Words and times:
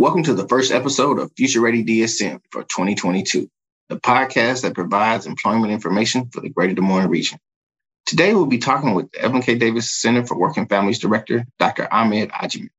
Welcome 0.00 0.22
to 0.22 0.32
the 0.32 0.48
first 0.48 0.72
episode 0.72 1.18
of 1.18 1.30
Future 1.36 1.60
Ready 1.60 1.84
DSM 1.84 2.40
for 2.50 2.62
2022, 2.62 3.50
the 3.90 4.00
podcast 4.00 4.62
that 4.62 4.72
provides 4.72 5.26
employment 5.26 5.74
information 5.74 6.30
for 6.30 6.40
the 6.40 6.48
Greater 6.48 6.72
Des 6.72 6.80
Moines 6.80 7.10
region. 7.10 7.38
Today, 8.06 8.32
we'll 8.32 8.46
be 8.46 8.56
talking 8.56 8.94
with 8.94 9.12
the 9.12 9.20
Evelyn 9.20 9.42
K. 9.42 9.56
Davis 9.56 9.92
Center 9.92 10.24
for 10.24 10.38
Working 10.38 10.66
Families 10.68 11.00
Director, 11.00 11.44
Dr. 11.58 11.86
Ahmed 11.92 12.30
Agyeman. 12.30 12.70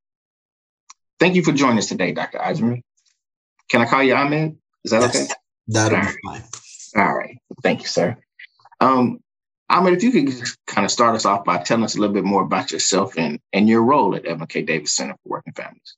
Thank 1.20 1.36
you 1.36 1.44
for 1.44 1.52
joining 1.52 1.78
us 1.78 1.86
today, 1.86 2.12
Dr. 2.12 2.39
Agyeman. 2.39 2.81
Can 3.70 3.82
I 3.82 3.86
call 3.86 4.02
you 4.02 4.16
Ahmed? 4.16 4.58
Is 4.84 4.90
that 4.90 5.02
yes, 5.02 5.16
okay? 5.16 5.28
That'll 5.68 6.00
be 6.00 6.18
fine. 6.26 6.44
All 6.96 7.16
right. 7.16 7.38
Thank 7.62 7.82
you, 7.82 7.88
sir. 7.88 8.18
Um, 8.80 9.20
Ahmed, 9.70 9.94
if 9.94 10.02
you 10.02 10.12
could 10.12 10.34
kind 10.66 10.86
of 10.86 10.92
start 10.92 11.14
us 11.14 11.26
off 11.26 11.46
by 11.46 11.60
telling 11.60 11.84
us 11.84 11.96
a 11.96 12.00
little 12.00 12.16
bit 12.16 12.26
more 12.26 12.42
about 12.42 12.72
yourself 12.72 13.14
and, 13.16 13.40
and 13.54 13.70
your 13.70 13.84
role 13.84 14.16
at 14.16 14.26
Evelyn 14.26 14.48
K. 14.48 14.64
Davis 14.64 14.92
Center 14.92 15.14
for 15.22 15.30
Working 15.30 15.54
Families. 15.54 15.96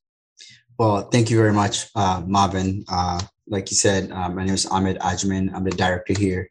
Well, 0.79 1.03
thank 1.03 1.29
you 1.29 1.37
very 1.37 1.53
much, 1.53 1.87
uh, 1.95 2.23
Marvin. 2.25 2.83
Uh, 2.89 3.21
like 3.47 3.69
you 3.69 3.77
said, 3.77 4.11
uh, 4.11 4.29
my 4.29 4.43
name 4.43 4.55
is 4.55 4.65
Ahmed 4.65 4.97
Agyeman. 4.99 5.53
I'm 5.53 5.63
the 5.63 5.69
director 5.69 6.13
here 6.17 6.49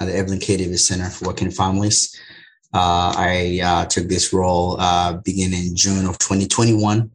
at 0.00 0.06
the 0.06 0.16
Evelyn 0.16 0.38
K. 0.38 0.56
Davis 0.56 0.86
Center 0.86 1.10
for 1.10 1.26
Working 1.26 1.50
Families. 1.50 2.18
Uh, 2.72 3.12
I 3.14 3.60
uh, 3.62 3.84
took 3.84 4.08
this 4.08 4.32
role 4.32 4.76
beginning 5.24 5.66
in 5.68 5.76
June 5.76 6.06
of 6.06 6.18
2021. 6.18 7.10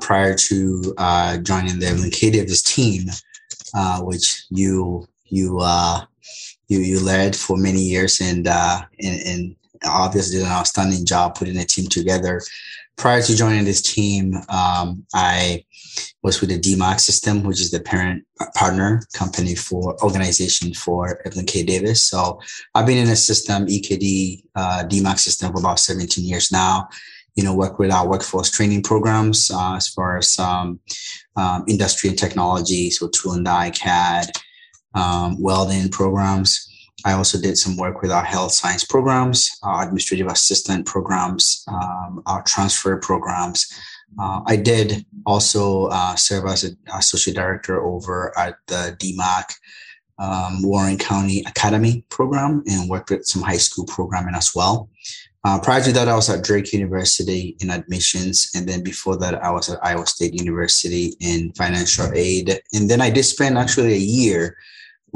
prior 0.00 0.34
to 0.34 0.94
joining 1.42 1.80
the 1.80 1.86
Evelyn 1.88 2.10
K. 2.10 2.30
Davis 2.30 2.62
team, 2.62 3.06
which 4.02 4.44
you 4.50 5.08
you 5.24 5.60
you 6.68 6.78
you 6.78 7.00
led 7.00 7.34
for 7.34 7.56
many 7.56 7.80
years 7.80 8.20
and 8.20 8.46
and, 8.46 8.86
and 9.00 9.56
obviously 9.84 10.38
did 10.38 10.46
an 10.46 10.52
outstanding 10.52 11.04
job 11.04 11.34
putting 11.34 11.56
a 11.58 11.64
team 11.64 11.88
together. 11.88 12.40
Prior 12.96 13.20
to 13.22 13.36
joining 13.36 13.64
this 13.64 13.82
team, 13.82 14.34
um, 14.48 15.04
I 15.14 15.64
was 16.22 16.40
with 16.40 16.50
the 16.50 16.58
DMACC 16.58 17.00
system, 17.00 17.42
which 17.42 17.60
is 17.60 17.70
the 17.70 17.80
parent 17.80 18.24
partner 18.54 19.02
company 19.12 19.54
for 19.54 20.00
organization 20.02 20.72
for 20.74 21.20
Evelyn 21.26 21.46
K. 21.46 21.64
Davis. 21.64 22.02
So 22.02 22.40
I've 22.74 22.86
been 22.86 22.98
in 22.98 23.08
the 23.08 23.16
system, 23.16 23.66
EKD, 23.66 24.44
uh, 24.54 25.14
system 25.16 25.52
for 25.52 25.58
about 25.58 25.80
17 25.80 26.24
years 26.24 26.52
now. 26.52 26.88
You 27.34 27.42
know, 27.42 27.54
work 27.54 27.80
with 27.80 27.90
our 27.90 28.08
workforce 28.08 28.50
training 28.50 28.84
programs 28.84 29.50
uh, 29.50 29.74
as 29.74 29.88
far 29.88 30.16
as 30.16 30.38
um, 30.38 30.78
um, 31.36 31.64
industry 31.66 32.08
and 32.08 32.18
technology, 32.18 32.90
so 32.90 33.08
tool 33.08 33.32
and 33.32 33.44
die, 33.44 33.70
CAD, 33.70 34.30
um, 34.94 35.42
welding 35.42 35.88
programs. 35.88 36.73
I 37.04 37.12
also 37.12 37.40
did 37.40 37.58
some 37.58 37.76
work 37.76 38.00
with 38.02 38.10
our 38.10 38.24
health 38.24 38.52
science 38.52 38.84
programs, 38.84 39.50
our 39.62 39.84
administrative 39.84 40.26
assistant 40.28 40.86
programs, 40.86 41.64
um, 41.68 42.22
our 42.26 42.42
transfer 42.42 42.96
programs. 42.96 43.66
Uh, 44.18 44.40
I 44.46 44.56
did 44.56 45.04
also 45.26 45.86
uh, 45.86 46.14
serve 46.14 46.46
as 46.46 46.64
an 46.64 46.78
associate 46.94 47.34
director 47.34 47.84
over 47.84 48.36
at 48.38 48.56
the 48.68 48.96
DMACC 48.98 49.54
um, 50.18 50.62
Warren 50.62 50.96
County 50.96 51.40
Academy 51.40 52.04
program 52.08 52.62
and 52.66 52.88
worked 52.88 53.10
with 53.10 53.26
some 53.26 53.42
high 53.42 53.56
school 53.56 53.84
programming 53.86 54.34
as 54.34 54.52
well. 54.54 54.88
Uh, 55.46 55.60
prior 55.60 55.82
to 55.82 55.92
that, 55.92 56.08
I 56.08 56.14
was 56.14 56.30
at 56.30 56.42
Drake 56.42 56.72
University 56.72 57.54
in 57.60 57.70
admissions. 57.70 58.50
And 58.54 58.66
then 58.66 58.82
before 58.82 59.18
that, 59.18 59.34
I 59.44 59.50
was 59.50 59.68
at 59.68 59.84
Iowa 59.84 60.06
State 60.06 60.32
University 60.32 61.14
in 61.20 61.52
financial 61.52 62.10
aid. 62.14 62.60
And 62.72 62.88
then 62.88 63.02
I 63.02 63.10
did 63.10 63.24
spend 63.24 63.58
actually 63.58 63.92
a 63.92 63.98
year 63.98 64.56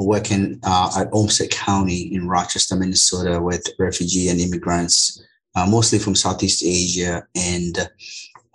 working 0.05 0.59
uh, 0.63 0.91
at 0.97 1.09
Olmsted 1.11 1.51
County 1.51 2.13
in 2.13 2.27
Rochester, 2.27 2.75
Minnesota, 2.75 3.41
with 3.41 3.67
refugee 3.77 4.29
and 4.29 4.39
immigrants, 4.39 5.21
uh, 5.55 5.65
mostly 5.67 5.99
from 5.99 6.15
Southeast 6.15 6.63
Asia 6.63 7.27
and 7.35 7.77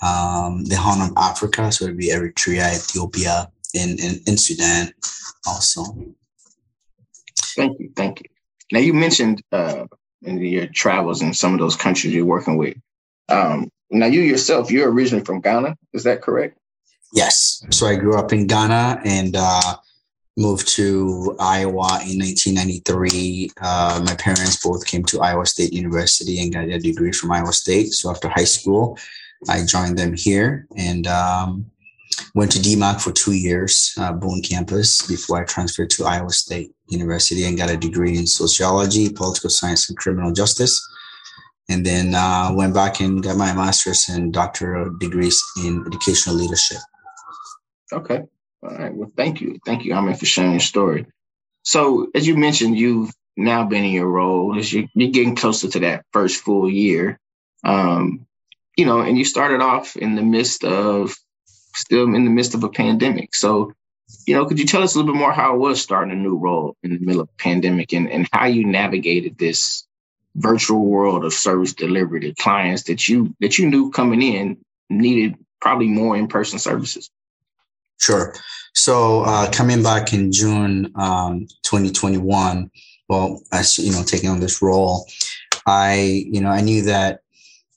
um, 0.03 0.65
the 0.65 0.77
Horn 0.77 1.01
of 1.01 1.13
Africa. 1.17 1.71
So 1.71 1.85
it'd 1.85 1.97
be 1.97 2.09
Eritrea, 2.11 2.75
Ethiopia, 2.75 3.51
and, 3.75 3.99
and, 4.01 4.21
and 4.27 4.41
Sudan 4.41 4.93
also. 5.47 5.85
Thank 7.57 7.79
you. 7.79 7.93
Thank 7.95 8.21
you. 8.21 8.27
Now, 8.73 8.81
you 8.81 8.95
mentioned 8.95 9.43
uh, 9.53 9.87
in 10.23 10.39
your 10.39 10.67
travels 10.67 11.23
in 11.23 11.35
some 11.35 11.53
of 11.53 11.61
those 11.61 11.77
countries 11.77 12.15
you're 12.15 12.25
working 12.25 12.57
with. 12.57 12.77
Um, 13.29 13.71
now, 13.91 14.07
you 14.07 14.21
yourself, 14.23 14.71
you're 14.71 14.91
originally 14.91 15.25
from 15.25 15.41
Ghana. 15.41 15.77
Is 15.93 16.05
that 16.05 16.23
correct? 16.23 16.59
Yes. 17.13 17.65
So 17.71 17.87
I 17.87 17.95
grew 17.97 18.17
up 18.17 18.33
in 18.33 18.47
Ghana 18.47 19.03
and 19.05 19.37
uh, 19.37 19.77
moved 20.37 20.67
to 20.69 21.37
Iowa 21.39 22.01
in 22.03 22.19
1993. 22.19 23.51
Uh, 23.61 24.03
my 24.05 24.15
parents 24.17 24.63
both 24.63 24.87
came 24.87 25.05
to 25.05 25.21
Iowa 25.21 25.47
State 25.47 25.73
University 25.73 26.41
and 26.41 26.53
got 26.53 26.65
a 26.65 26.79
degree 26.79 27.13
from 27.13 27.33
Iowa 27.33 27.53
State. 27.53 27.93
So 27.93 28.11
after 28.11 28.29
high 28.29 28.45
school, 28.45 28.99
I 29.49 29.65
joined 29.65 29.99
them 29.99 30.15
here 30.15 30.67
and 30.77 31.07
um, 31.07 31.71
went 32.35 32.51
to 32.53 32.59
DMACC 32.59 33.01
for 33.01 33.13
two 33.13 33.33
years, 33.33 33.95
uh, 33.99 34.13
Boone 34.13 34.43
campus, 34.43 35.07
before 35.07 35.41
I 35.41 35.45
transferred 35.45 35.91
to 35.91 36.05
Iowa 36.05 36.31
State 36.31 36.73
University 36.89 37.45
and 37.45 37.57
got 37.57 37.71
a 37.71 37.77
degree 37.77 38.19
in 38.19 38.27
sociology, 38.27 39.11
political 39.11 39.51
science, 39.51 39.89
and 39.89 39.99
criminal 39.99 40.33
justice. 40.33 40.81
And 41.69 41.87
then 41.87 42.15
uh, 42.15 42.53
went 42.53 42.75
back 42.75 43.01
and 43.01 43.23
got 43.23 43.37
my 43.37 43.55
master's 43.55 44.09
and 44.09 44.33
doctoral 44.33 44.97
degrees 44.99 45.43
in 45.65 45.85
educational 45.87 46.37
leadership. 46.37 46.79
Okay. 47.93 48.25
All 48.65 48.77
right. 48.77 48.95
Well, 48.95 49.13
thank 49.17 49.41
you. 49.41 49.59
Thank 49.67 49.85
you, 49.85 49.95
Ahmed, 49.95 50.19
for 50.19 50.27
sharing 50.27 50.53
your 50.53 50.61
story. 50.61 51.07
So, 51.65 52.09
as 52.15 52.27
you 52.27 52.37
mentioned, 52.37 52.79
you've 52.79 53.13
now 53.37 53.65
been 53.65 53.85
in 53.85 53.93
your 53.93 54.09
role 54.09 54.59
as 54.59 54.73
you, 54.73 54.85
are 54.85 55.07
getting 55.07 55.37
closer 55.37 55.69
to 55.69 55.81
that 55.81 56.05
first 56.13 56.43
full 56.43 56.71
year. 56.71 57.19
Um, 57.63 58.27
you 58.77 58.87
know, 58.87 59.01
and 59.01 59.19
you 59.19 59.25
started 59.25 59.61
off 59.61 59.97
in 59.97 60.15
the 60.15 60.23
midst 60.23 60.65
of 60.65 61.15
still 61.75 62.05
in 62.15 62.25
the 62.25 62.31
midst 62.31 62.55
of 62.55 62.65
a 62.65 62.69
pandemic. 62.69 63.35
So, 63.35 63.73
you 64.27 64.35
know, 64.35 64.47
could 64.47 64.59
you 64.59 64.67
tell 64.67 64.83
us 64.83 64.95
a 64.95 64.99
little 64.99 65.13
bit 65.13 65.19
more 65.19 65.33
how 65.33 65.55
it 65.55 65.59
was 65.59 65.81
starting 65.83 66.13
a 66.13 66.17
new 66.17 66.37
role 66.37 66.77
in 66.83 66.93
the 66.93 67.01
middle 67.01 67.21
of 67.23 67.37
pandemic 67.37 67.93
and, 67.93 68.11
and 68.11 68.29
how 68.33 68.47
you 68.47 68.65
navigated 68.65 69.39
this 69.39 69.87
virtual 70.37 70.85
world 70.85 71.25
of 71.25 71.33
service 71.33 71.75
delivery 71.75 72.21
to 72.21 72.35
clients 72.35 72.85
that 72.85 73.09
you 73.09 73.35
that 73.41 73.59
you 73.59 73.69
knew 73.69 73.91
coming 73.91 74.23
in 74.23 74.59
needed 74.89 75.37
probably 75.61 75.89
more 75.89 76.17
in-person 76.17 76.59
services? 76.59 77.11
Sure. 77.99 78.35
So 78.75 79.23
uh, 79.23 79.51
coming 79.51 79.83
back 79.83 80.13
in 80.13 80.33
June 80.33 80.91
um, 80.97 81.47
2021, 81.63 82.71
well, 83.09 83.41
as 83.53 83.79
you 83.79 83.93
know, 83.93 84.03
taking 84.03 84.31
on 84.31 84.41
this 84.41 84.61
role, 84.61 85.07
I, 85.67 86.25
you 86.31 86.41
know, 86.41 86.51
I 86.51 86.61
knew 86.61 86.83
that, 86.83 87.21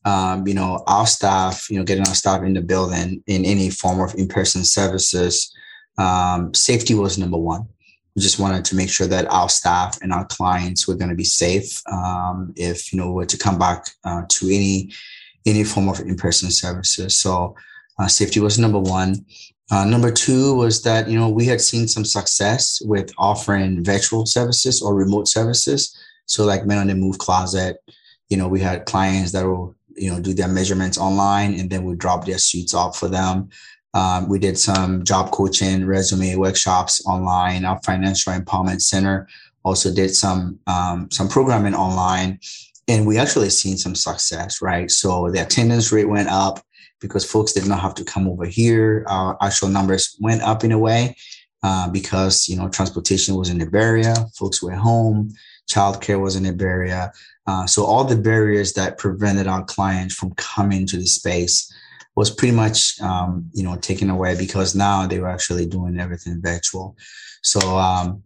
um, 0.05 0.47
you 0.47 0.53
know, 0.53 0.83
our 0.87 1.05
staff, 1.05 1.69
you 1.69 1.77
know, 1.77 1.83
getting 1.83 2.07
our 2.07 2.15
staff 2.15 2.43
in 2.43 2.53
the 2.53 2.61
building 2.61 3.23
in 3.27 3.45
any 3.45 3.69
form 3.69 3.99
of 3.99 4.15
in-person 4.15 4.63
services, 4.63 5.53
um, 5.97 6.53
safety 6.53 6.93
was 6.93 7.17
number 7.17 7.37
one. 7.37 7.67
We 8.15 8.21
just 8.21 8.39
wanted 8.39 8.65
to 8.65 8.75
make 8.75 8.89
sure 8.89 9.07
that 9.07 9.31
our 9.31 9.49
staff 9.49 9.99
and 10.01 10.11
our 10.11 10.25
clients 10.25 10.87
were 10.87 10.95
going 10.95 11.09
to 11.09 11.15
be 11.15 11.23
safe 11.23 11.81
um, 11.91 12.53
if 12.55 12.91
you 12.91 12.97
know 12.97 13.11
were 13.11 13.27
to 13.27 13.37
come 13.37 13.59
back 13.59 13.85
uh, 14.03 14.23
to 14.27 14.47
any 14.47 14.91
any 15.45 15.63
form 15.63 15.87
of 15.87 15.99
in-person 15.99 16.49
services. 16.51 17.19
So 17.19 17.55
uh, 17.99 18.07
safety 18.07 18.39
was 18.39 18.57
number 18.57 18.79
one. 18.79 19.25
Uh, 19.69 19.83
number 19.83 20.11
two 20.11 20.55
was 20.55 20.81
that 20.83 21.09
you 21.09 21.19
know 21.19 21.29
we 21.29 21.45
had 21.45 21.59
seen 21.59 21.87
some 21.87 22.05
success 22.05 22.81
with 22.85 23.11
offering 23.17 23.83
virtual 23.83 24.25
services 24.25 24.81
or 24.81 24.95
remote 24.95 25.27
services. 25.27 25.95
So 26.25 26.45
like 26.45 26.65
Men 26.65 26.77
on 26.77 26.87
the 26.87 26.95
Move 26.95 27.17
Closet, 27.17 27.77
you 28.29 28.37
know 28.37 28.47
we 28.47 28.61
had 28.61 28.85
clients 28.85 29.31
that 29.33 29.45
will 29.45 29.75
you 29.95 30.11
know 30.11 30.19
do 30.19 30.33
their 30.33 30.47
measurements 30.47 30.97
online 30.97 31.59
and 31.59 31.69
then 31.69 31.83
we 31.83 31.95
drop 31.95 32.25
their 32.25 32.37
suits 32.37 32.73
off 32.73 32.97
for 32.97 33.07
them. 33.09 33.49
Um, 33.93 34.29
we 34.29 34.39
did 34.39 34.57
some 34.57 35.03
job 35.03 35.31
coaching, 35.31 35.85
resume 35.85 36.35
workshops 36.35 37.05
online. 37.05 37.65
Our 37.65 37.79
financial 37.83 38.33
empowerment 38.33 38.81
center 38.81 39.27
also 39.63 39.93
did 39.93 40.15
some 40.15 40.59
um, 40.67 41.09
some 41.11 41.27
programming 41.27 41.75
online, 41.75 42.39
and 42.87 43.05
we 43.05 43.17
actually 43.17 43.49
seen 43.49 43.77
some 43.77 43.95
success. 43.95 44.61
Right, 44.61 44.89
so 44.89 45.29
the 45.29 45.41
attendance 45.41 45.91
rate 45.91 46.07
went 46.07 46.29
up 46.29 46.63
because 46.99 47.29
folks 47.29 47.53
did 47.53 47.67
not 47.67 47.79
have 47.79 47.95
to 47.95 48.03
come 48.03 48.27
over 48.27 48.45
here. 48.45 49.05
Our 49.07 49.37
actual 49.41 49.69
numbers 49.69 50.15
went 50.19 50.41
up 50.41 50.63
in 50.63 50.71
a 50.71 50.79
way 50.79 51.15
uh, 51.63 51.89
because 51.89 52.47
you 52.47 52.55
know 52.55 52.69
transportation 52.69 53.35
was 53.35 53.49
in 53.49 53.57
the 53.57 53.65
barrier, 53.65 54.13
folks 54.37 54.61
were 54.61 54.75
home, 54.75 55.33
childcare 55.69 56.21
was 56.21 56.35
in 56.35 56.43
the 56.43 56.53
barrier. 56.53 57.11
Uh, 57.45 57.65
so 57.65 57.85
all 57.85 58.03
the 58.03 58.15
barriers 58.15 58.73
that 58.73 58.97
prevented 58.97 59.47
our 59.47 59.63
clients 59.65 60.15
from 60.15 60.33
coming 60.35 60.85
to 60.85 60.97
the 60.97 61.05
space 61.05 61.71
was 62.15 62.29
pretty 62.29 62.55
much 62.55 62.99
um, 63.01 63.49
you 63.53 63.63
know 63.63 63.75
taken 63.77 64.09
away 64.09 64.35
because 64.37 64.75
now 64.75 65.07
they 65.07 65.19
were 65.19 65.29
actually 65.29 65.65
doing 65.65 65.99
everything 65.99 66.41
virtual. 66.41 66.95
So 67.43 67.59
um, 67.77 68.23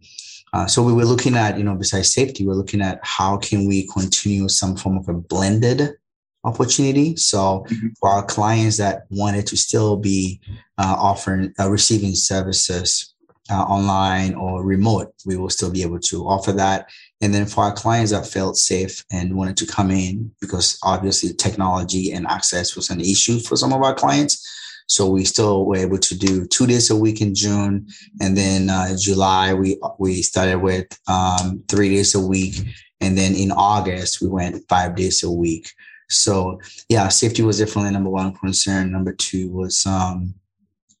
uh, 0.52 0.66
so 0.66 0.82
we 0.82 0.92
were 0.92 1.04
looking 1.04 1.36
at 1.36 1.56
you 1.56 1.64
know 1.64 1.74
besides 1.74 2.12
safety, 2.12 2.46
we're 2.46 2.54
looking 2.54 2.82
at 2.82 3.00
how 3.02 3.36
can 3.38 3.66
we 3.66 3.86
continue 3.88 4.48
some 4.48 4.76
form 4.76 4.98
of 4.98 5.08
a 5.08 5.14
blended 5.14 5.94
opportunity. 6.44 7.16
So 7.16 7.64
mm-hmm. 7.68 7.88
for 7.98 8.08
our 8.08 8.24
clients 8.24 8.76
that 8.78 9.02
wanted 9.10 9.46
to 9.48 9.56
still 9.56 9.96
be 9.96 10.40
uh, 10.78 10.96
offering 10.98 11.54
uh, 11.58 11.70
receiving 11.70 12.14
services 12.14 13.14
uh, 13.50 13.62
online 13.62 14.34
or 14.34 14.64
remote, 14.64 15.14
we 15.26 15.36
will 15.36 15.50
still 15.50 15.70
be 15.70 15.82
able 15.82 16.00
to 16.00 16.26
offer 16.26 16.52
that. 16.52 16.88
And 17.20 17.32
then 17.32 17.46
for 17.46 17.64
our 17.64 17.72
clients 17.72 18.12
that 18.12 18.26
felt 18.26 18.56
safe 18.56 19.04
and 19.12 19.36
wanted 19.36 19.56
to 19.58 19.66
come 19.66 19.90
in, 19.90 20.32
because 20.40 20.78
obviously 20.82 21.32
technology 21.32 22.12
and 22.12 22.26
access 22.26 22.74
was 22.74 22.90
an 22.90 23.00
issue 23.00 23.38
for 23.38 23.56
some 23.56 23.72
of 23.72 23.82
our 23.82 23.94
clients. 23.94 24.48
So 24.88 25.08
we 25.08 25.24
still 25.24 25.64
were 25.64 25.76
able 25.76 25.98
to 25.98 26.18
do 26.18 26.44
two 26.46 26.66
days 26.66 26.90
a 26.90 26.96
week 26.96 27.20
in 27.20 27.34
June, 27.34 27.86
and 28.20 28.36
then 28.36 28.68
uh, 28.68 28.96
July 28.98 29.54
we 29.54 29.78
we 29.98 30.22
started 30.22 30.58
with 30.58 30.86
um, 31.08 31.62
three 31.68 31.90
days 31.90 32.14
a 32.14 32.20
week, 32.20 32.56
and 33.00 33.16
then 33.16 33.34
in 33.34 33.52
August 33.52 34.20
we 34.20 34.28
went 34.28 34.62
five 34.68 34.94
days 34.96 35.22
a 35.22 35.30
week. 35.30 35.70
So 36.12 36.60
yeah, 36.88 37.08
safety 37.08 37.42
was 37.42 37.58
definitely 37.58 37.90
number 37.90 38.10
one 38.10 38.34
concern. 38.34 38.92
Number 38.92 39.12
two 39.12 39.50
was 39.50 39.84
um, 39.86 40.34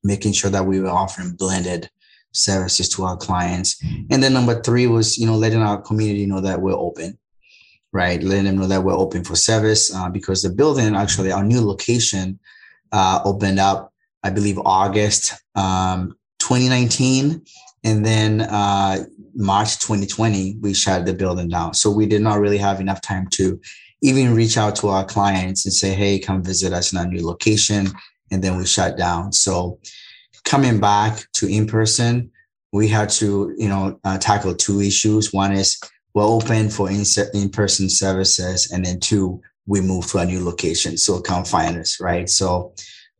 making 0.02 0.32
sure 0.32 0.50
that 0.50 0.66
we 0.66 0.80
were 0.80 0.88
offering 0.88 1.32
blended 1.32 1.90
services 2.32 2.88
to 2.90 3.04
our 3.04 3.16
clients. 3.16 3.82
And 4.10 4.22
then 4.22 4.32
number 4.32 4.60
three 4.62 4.86
was, 4.86 5.18
you 5.18 5.26
know, 5.26 5.36
letting 5.36 5.62
our 5.62 5.80
community 5.80 6.26
know 6.26 6.40
that 6.40 6.60
we're 6.60 6.72
open, 6.72 7.18
right? 7.92 8.22
Letting 8.22 8.44
them 8.44 8.56
know 8.56 8.66
that 8.66 8.82
we're 8.82 8.96
open 8.96 9.22
for 9.22 9.36
service 9.36 9.94
uh, 9.94 10.08
because 10.08 10.42
the 10.42 10.50
building, 10.50 10.96
actually, 10.96 11.30
our 11.30 11.44
new 11.44 11.60
location 11.60 12.40
uh, 12.90 13.20
opened 13.24 13.58
up, 13.58 13.92
I 14.22 14.30
believe, 14.30 14.58
August 14.58 15.34
um, 15.54 16.16
2019. 16.38 17.42
And 17.84 18.06
then 18.06 18.42
uh, 18.42 19.04
March 19.34 19.78
2020, 19.80 20.56
we 20.60 20.72
shut 20.72 21.04
the 21.04 21.14
building 21.14 21.48
down. 21.48 21.74
So 21.74 21.90
we 21.90 22.06
did 22.06 22.22
not 22.22 22.40
really 22.40 22.58
have 22.58 22.80
enough 22.80 23.00
time 23.00 23.26
to 23.32 23.60
even 24.02 24.34
reach 24.34 24.56
out 24.56 24.76
to 24.76 24.88
our 24.88 25.04
clients 25.04 25.64
and 25.64 25.72
say, 25.72 25.94
hey, 25.94 26.18
come 26.18 26.42
visit 26.42 26.72
us 26.72 26.92
in 26.92 26.98
our 26.98 27.06
new 27.06 27.24
location. 27.24 27.88
And 28.30 28.42
then 28.42 28.56
we 28.56 28.66
shut 28.66 28.96
down. 28.96 29.32
So 29.32 29.78
coming 30.44 30.80
back 30.80 31.24
to 31.34 31.46
in 31.46 31.66
person, 31.66 32.30
we 32.72 32.88
had 32.88 33.10
to, 33.10 33.54
you 33.56 33.68
know, 33.68 34.00
uh, 34.04 34.18
tackle 34.18 34.54
two 34.54 34.80
issues. 34.80 35.32
One 35.32 35.52
is 35.52 35.78
we're 36.14 36.24
open 36.24 36.68
for 36.68 36.90
in 36.90 37.48
person 37.50 37.88
services, 37.88 38.70
and 38.70 38.84
then 38.84 39.00
two, 39.00 39.40
we 39.66 39.80
move 39.80 40.06
to 40.08 40.18
a 40.18 40.26
new 40.26 40.44
location, 40.44 40.98
so 40.98 41.20
come 41.20 41.44
find 41.44 41.78
us, 41.78 42.00
right? 42.00 42.28
So, 42.28 42.74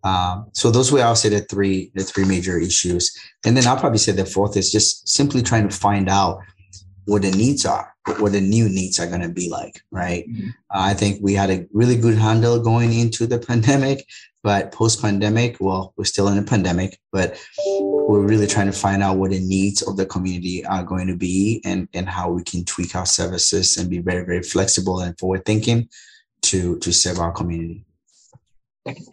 um, 0.05 0.49
so 0.53 0.71
those 0.71 0.91
were 0.91 1.01
I'll 1.01 1.17
say 1.17 1.29
the 1.29 1.41
three 1.41 1.91
the 1.95 2.03
three 2.03 2.25
major 2.25 2.59
issues, 2.59 3.17
and 3.47 3.57
then 3.57 3.67
I'll 3.67 3.79
probably 3.79 3.99
say 3.99 4.13
the 4.13 4.27
fourth 4.27 4.57
is 4.57 4.71
just 4.71 5.09
simply 5.09 5.43
trying 5.43 5.69
to 5.69 5.75
find 5.75 6.09
out 6.09 6.41
what 7.07 7.23
the 7.23 7.31
needs 7.31 7.67
are, 7.67 7.95
what 8.19 8.33
the 8.33 8.41
new 8.41 8.69
needs 8.69 9.01
are 9.01 9.07
going 9.07 9.23
to 9.23 9.29
be 9.29 9.49
like, 9.49 9.81
right? 9.91 10.29
Mm-hmm. 10.29 10.49
Uh, 10.71 10.81
I 10.91 10.95
think 10.95 11.21
we 11.23 11.35
had 11.35 11.51
a 11.51 11.67
really 11.73 11.97
good 11.97 12.17
handle 12.17 12.61
going 12.61 12.93
into 12.93 13.27
the 13.27 13.39
pandemic, 13.49 14.07
but 14.43 14.73
post 14.73 15.01
pandemic, 15.01 15.57
well, 15.61 15.93
we're 15.97 16.05
still 16.05 16.29
in 16.29 16.39
a 16.39 16.43
pandemic, 16.43 16.99
but 17.13 17.41
we're 18.09 18.27
really 18.27 18.47
trying 18.47 18.67
to 18.67 18.73
find 18.73 19.03
out 19.03 19.17
what 19.17 19.31
the 19.31 19.41
needs 19.41 19.83
of 19.83 19.97
the 19.97 20.07
community 20.07 20.65
are 20.67 20.83
going 20.83 21.07
to 21.07 21.17
be 21.17 21.61
and, 21.65 21.89
and 21.95 22.09
how 22.09 22.31
we 22.31 22.43
can 22.43 22.65
tweak 22.65 22.95
our 22.95 23.07
services 23.07 23.77
and 23.77 23.89
be 23.91 23.99
very, 23.99 24.25
very 24.25 24.43
flexible 24.43 25.01
and 25.01 25.19
forward 25.19 25.45
thinking 25.45 25.89
to, 26.43 26.79
to 26.81 26.93
serve 26.93 27.19
our 27.19 27.33
community. 27.33 27.85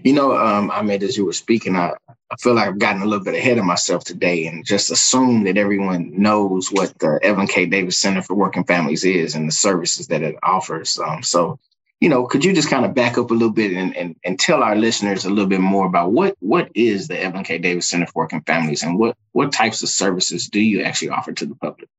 You 0.04 0.14
know, 0.14 0.36
um, 0.36 0.72
Ahmed, 0.72 1.04
as 1.04 1.16
you 1.16 1.26
were 1.26 1.34
speaking, 1.34 1.76
I, 1.76 1.94
I 2.32 2.36
feel 2.38 2.54
like 2.54 2.68
I've 2.68 2.80
gotten 2.80 3.02
a 3.02 3.06
little 3.06 3.24
bit 3.24 3.34
ahead 3.34 3.58
of 3.58 3.66
myself 3.66 4.04
today 4.04 4.46
and 4.46 4.66
just 4.66 4.92
assume 4.92 5.44
that 5.46 5.58
everyone 5.58 6.12
knows 6.16 6.72
what 6.72 6.98
the 7.00 7.20
Evelyn 7.24 7.48
K. 7.48 7.66
Davis 7.66 7.98
Center 7.98 8.22
for 8.22 8.36
Working 8.36 8.66
Families 8.66 9.04
is 9.04 9.34
and 9.36 9.48
the 9.48 9.52
services 9.52 10.08
that 10.08 10.22
it 10.22 10.36
offers. 10.44 11.00
Um, 11.00 11.24
so 11.24 11.60
you 12.00 12.08
know, 12.08 12.26
could 12.26 12.46
you 12.46 12.54
just 12.54 12.70
kind 12.70 12.86
of 12.86 12.94
back 12.94 13.18
up 13.18 13.30
a 13.30 13.34
little 13.34 13.52
bit 13.52 13.74
and, 13.74 13.96
and, 13.96 14.16
and 14.24 14.40
tell 14.40 14.64
our 14.64 14.76
listeners 14.76 15.26
a 15.26 15.30
little 15.30 15.48
bit 15.48 15.60
more 15.60 15.86
about 15.86 16.12
what 16.12 16.36
what 16.40 16.70
is 16.74 17.08
the 17.08 17.22
Evelyn 17.22 17.44
K. 17.44 17.58
Davis 17.58 17.88
Center 17.88 18.06
for 18.06 18.24
Working 18.24 18.42
Families 18.42 18.84
and 18.84 18.98
what 18.98 19.18
what 19.34 19.52
types 19.52 19.84
of 19.84 19.90
services 19.90 20.48
do 20.48 20.62
you 20.62 20.82
actually 20.82 21.10
offer 21.10 21.34
to 21.34 21.46
the 21.46 21.56
public? 21.56 21.90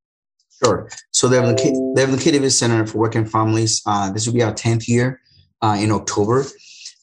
Sure. 0.63 0.89
So 1.11 1.27
the 1.27 1.37
Evelyn 1.37 1.55
K. 1.55 1.71
The 1.95 2.01
Evelyn 2.01 2.19
K. 2.19 2.31
Davis 2.31 2.57
Center 2.57 2.85
for 2.87 2.97
Working 2.97 3.25
Families, 3.25 3.81
uh, 3.85 4.11
this 4.11 4.25
will 4.25 4.33
be 4.33 4.43
our 4.43 4.53
10th 4.53 4.87
year 4.87 5.21
uh, 5.61 5.77
in 5.79 5.91
October. 5.91 6.45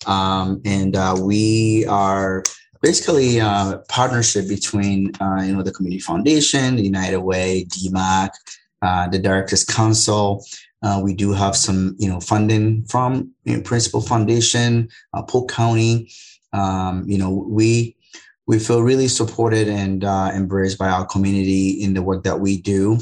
Um, 0.06 0.62
and 0.64 0.94
uh, 0.96 1.16
we 1.20 1.84
are 1.86 2.42
basically 2.80 3.38
a 3.38 3.46
uh, 3.46 3.78
partnership 3.88 4.48
between, 4.48 5.12
uh, 5.20 5.42
you 5.42 5.54
know, 5.54 5.62
the 5.62 5.72
Community 5.72 6.00
Foundation, 6.00 6.76
the 6.76 6.82
United 6.82 7.20
Way, 7.20 7.64
DMACC, 7.68 8.30
uh, 8.82 9.08
the 9.08 9.18
Directors 9.18 9.64
Council, 9.64 10.44
uh, 10.82 11.00
we 11.02 11.12
do 11.12 11.32
have 11.32 11.56
some, 11.56 11.96
you 11.98 12.08
know, 12.08 12.20
funding 12.20 12.84
from 12.84 13.32
you 13.44 13.56
know, 13.56 13.62
Principal 13.62 14.00
Foundation, 14.00 14.88
uh, 15.12 15.22
Polk 15.22 15.50
County. 15.50 16.10
Um, 16.52 17.04
you 17.06 17.18
know, 17.18 17.30
we 17.48 17.96
we 18.46 18.58
feel 18.58 18.82
really 18.82 19.08
supported 19.08 19.68
and 19.68 20.04
uh, 20.04 20.30
embraced 20.32 20.78
by 20.78 20.88
our 20.88 21.04
community 21.04 21.70
in 21.82 21.94
the 21.94 22.02
work 22.02 22.22
that 22.24 22.40
we 22.40 22.60
do. 22.62 22.98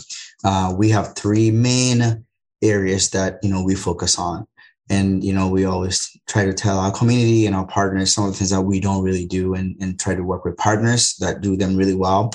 We 0.77 0.89
have 0.91 1.15
three 1.15 1.51
main 1.51 2.25
areas 2.63 3.11
that 3.11 3.39
you 3.43 3.51
know 3.51 3.63
we 3.63 3.75
focus 3.75 4.19
on, 4.19 4.47
and 4.89 5.25
you 5.25 5.33
know 5.33 5.49
we 5.49 5.65
always 5.65 6.17
try 6.29 6.45
to 6.45 6.53
tell 6.53 6.79
our 6.79 6.93
community 6.93 7.47
and 7.47 7.57
our 7.57 7.67
partners 7.67 8.15
some 8.15 8.25
of 8.25 8.33
the 8.33 8.39
things 8.39 8.51
that 8.51 8.63
we 8.63 8.81
don't 8.81 9.05
really 9.05 9.27
do, 9.27 9.55
and, 9.55 9.77
and 9.81 9.99
try 9.99 10.15
to 10.15 10.23
work 10.23 10.45
with 10.45 10.57
partners 10.57 11.17
that 11.21 11.41
do 11.41 11.57
them 11.57 11.77
really 11.77 11.95
well. 11.95 12.33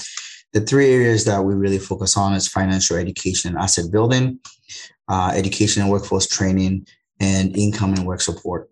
The 0.54 0.62
three 0.62 0.92
areas 0.92 1.24
that 1.26 1.44
we 1.44 1.54
really 1.54 1.80
focus 1.80 2.18
on 2.18 2.34
is 2.34 2.48
financial 2.48 2.98
education 2.98 3.52
and 3.52 3.58
asset 3.58 3.90
building 3.90 4.40
uh, 5.12 5.34
education 5.36 5.82
and 5.82 5.92
workforce 5.92 6.28
training, 6.28 6.88
and 7.20 7.56
income 7.56 7.94
and 7.94 8.06
work 8.06 8.22
support. 8.22 8.72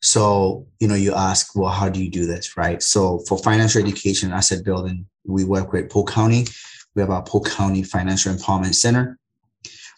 So, 0.00 0.66
you 0.80 0.88
know, 0.88 0.94
you 0.94 1.14
ask, 1.14 1.54
well, 1.54 1.70
how 1.70 1.88
do 1.88 2.02
you 2.02 2.10
do 2.10 2.26
this, 2.26 2.56
right? 2.56 2.82
So, 2.82 3.20
for 3.28 3.38
financial 3.38 3.82
education 3.82 4.28
and 4.28 4.36
asset 4.36 4.64
building, 4.64 5.06
we 5.26 5.44
work 5.44 5.72
with 5.72 5.90
Polk 5.90 6.10
County. 6.10 6.46
We 6.94 7.02
have 7.02 7.10
our 7.10 7.22
Polk 7.22 7.48
County 7.50 7.82
Financial 7.82 8.32
Empowerment 8.32 8.74
Center, 8.74 9.18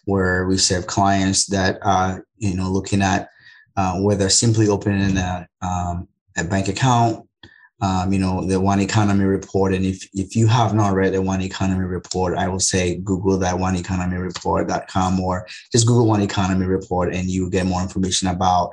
where 0.07 0.47
we 0.47 0.57
serve 0.57 0.87
clients 0.87 1.47
that 1.47 1.79
are, 1.83 2.27
you 2.39 2.57
know, 2.57 2.71
looking 2.71 3.03
at 3.03 3.29
uh, 3.77 4.01
whether 4.01 4.29
simply 4.29 4.69
opening 4.69 5.17
a, 5.19 5.47
um, 5.61 6.09
a 6.37 6.43
bank 6.43 6.69
account 6.69 7.27
um, 7.81 8.13
you 8.13 8.19
know, 8.19 8.45
the 8.45 8.59
One 8.59 8.81
Economy 8.81 9.25
report. 9.25 9.75
And 9.75 9.85
if, 9.85 10.09
if 10.15 10.35
you 10.35 10.47
have 10.47 10.75
not 10.75 10.95
read 10.95 11.13
the 11.13 11.21
One 11.21 11.43
Economy 11.43 11.85
report, 11.85 12.37
I 12.37 12.49
will 12.49 12.61
say 12.61 12.97
Google 12.97 13.39
that 13.39 13.59
One 13.59 13.77
Economy 13.77 14.17
report.com 14.17 15.21
or 15.21 15.47
just 15.73 15.87
Google 15.87 16.07
One 16.07 16.23
Economy 16.23 16.67
report 16.67 17.15
and 17.15 17.29
you 17.29 17.51
get 17.51 17.67
more 17.67 17.83
information 17.83 18.29
about 18.29 18.71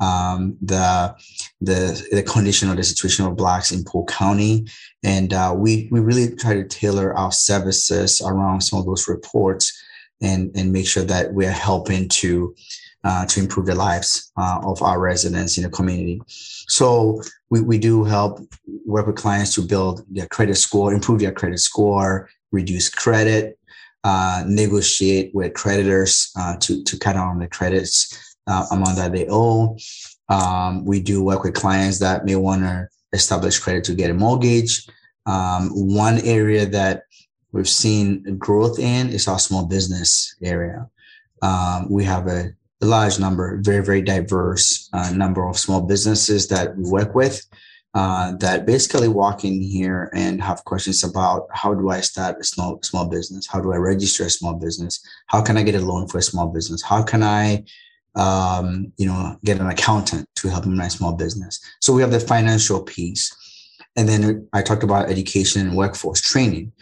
um, 0.00 0.56
the, 0.62 1.14
the, 1.60 2.08
the 2.10 2.22
condition 2.22 2.70
or 2.70 2.74
the 2.74 2.82
situation 2.82 3.26
of 3.26 3.36
blacks 3.36 3.70
in 3.70 3.84
Polk 3.84 4.10
County. 4.10 4.66
And 5.04 5.32
uh, 5.32 5.54
we, 5.56 5.88
we 5.92 6.00
really 6.00 6.34
try 6.34 6.54
to 6.54 6.64
tailor 6.64 7.16
our 7.16 7.30
services 7.30 8.20
around 8.24 8.62
some 8.62 8.80
of 8.80 8.86
those 8.86 9.06
reports 9.06 9.80
and, 10.22 10.50
and 10.54 10.72
make 10.72 10.86
sure 10.86 11.04
that 11.04 11.32
we're 11.32 11.50
helping 11.50 12.08
to 12.08 12.54
uh, 13.02 13.24
to 13.26 13.40
improve 13.40 13.66
the 13.66 13.74
lives 13.74 14.30
uh, 14.36 14.60
of 14.62 14.82
our 14.82 15.00
residents 15.00 15.56
in 15.56 15.64
the 15.64 15.70
community. 15.70 16.20
So 16.26 17.22
we, 17.48 17.62
we 17.62 17.78
do 17.78 18.04
help 18.04 18.40
work 18.84 19.06
with 19.06 19.16
clients 19.16 19.54
to 19.54 19.62
build 19.62 20.04
their 20.10 20.26
credit 20.28 20.56
score, 20.56 20.92
improve 20.92 21.20
their 21.20 21.32
credit 21.32 21.60
score, 21.60 22.28
reduce 22.52 22.90
credit, 22.90 23.58
uh, 24.04 24.44
negotiate 24.46 25.34
with 25.34 25.54
creditors 25.54 26.32
uh, 26.38 26.56
to, 26.56 26.82
to 26.84 26.98
cut 26.98 27.14
down 27.14 27.28
on 27.28 27.38
the 27.38 27.48
credits 27.48 28.36
uh, 28.46 28.66
amount 28.70 28.96
that 28.96 29.12
they 29.12 29.26
owe. 29.30 29.76
Um, 30.28 30.84
we 30.84 31.00
do 31.00 31.22
work 31.22 31.42
with 31.42 31.54
clients 31.54 31.98
that 32.00 32.24
may 32.24 32.36
want 32.36 32.62
to 32.62 32.88
establish 33.12 33.58
credit 33.58 33.84
to 33.84 33.94
get 33.94 34.10
a 34.10 34.14
mortgage. 34.14 34.86
Um, 35.26 35.70
one 35.70 36.18
area 36.20 36.66
that 36.66 37.04
we've 37.52 37.68
seen 37.68 38.36
growth 38.38 38.78
in 38.78 39.10
is 39.10 39.28
our 39.28 39.38
small 39.38 39.66
business 39.66 40.34
area. 40.42 40.88
Um, 41.42 41.88
we 41.90 42.04
have 42.04 42.26
a 42.26 42.52
a 42.82 42.86
large 42.86 43.18
number, 43.18 43.58
very, 43.60 43.84
very 43.84 44.02
diverse 44.02 44.88
uh, 44.92 45.10
number 45.10 45.46
of 45.46 45.58
small 45.58 45.82
businesses 45.82 46.48
that 46.48 46.76
we 46.76 46.88
work 46.88 47.14
with 47.14 47.46
uh, 47.94 48.32
that 48.36 48.66
basically 48.66 49.08
walk 49.08 49.44
in 49.44 49.60
here 49.60 50.10
and 50.14 50.42
have 50.42 50.64
questions 50.64 51.04
about 51.04 51.46
how 51.52 51.74
do 51.74 51.90
I 51.90 52.00
start 52.00 52.40
a 52.40 52.44
small, 52.44 52.80
small 52.82 53.06
business? 53.06 53.46
How 53.46 53.60
do 53.60 53.72
I 53.72 53.76
register 53.76 54.24
a 54.24 54.30
small 54.30 54.54
business? 54.54 55.04
How 55.26 55.42
can 55.42 55.56
I 55.58 55.62
get 55.62 55.74
a 55.74 55.84
loan 55.84 56.08
for 56.08 56.18
a 56.18 56.22
small 56.22 56.48
business? 56.48 56.82
How 56.82 57.02
can 57.02 57.22
I, 57.22 57.64
um, 58.14 58.92
you 58.96 59.06
know, 59.06 59.36
get 59.44 59.60
an 59.60 59.66
accountant 59.66 60.28
to 60.36 60.48
help 60.48 60.64
me 60.64 60.76
my 60.76 60.88
small 60.88 61.12
business? 61.12 61.60
So 61.80 61.92
we 61.92 62.00
have 62.00 62.12
the 62.12 62.20
financial 62.20 62.82
piece. 62.82 63.36
And 63.96 64.08
then 64.08 64.48
I 64.52 64.62
talked 64.62 64.84
about 64.84 65.10
education 65.10 65.66
and 65.66 65.76
workforce 65.76 66.22
training. 66.22 66.72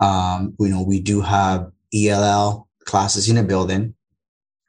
Um, 0.00 0.54
you 0.58 0.68
know, 0.68 0.82
we 0.82 1.00
do 1.00 1.20
have 1.20 1.70
ELL 1.94 2.68
classes 2.84 3.28
in 3.28 3.38
a 3.38 3.42
building 3.42 3.94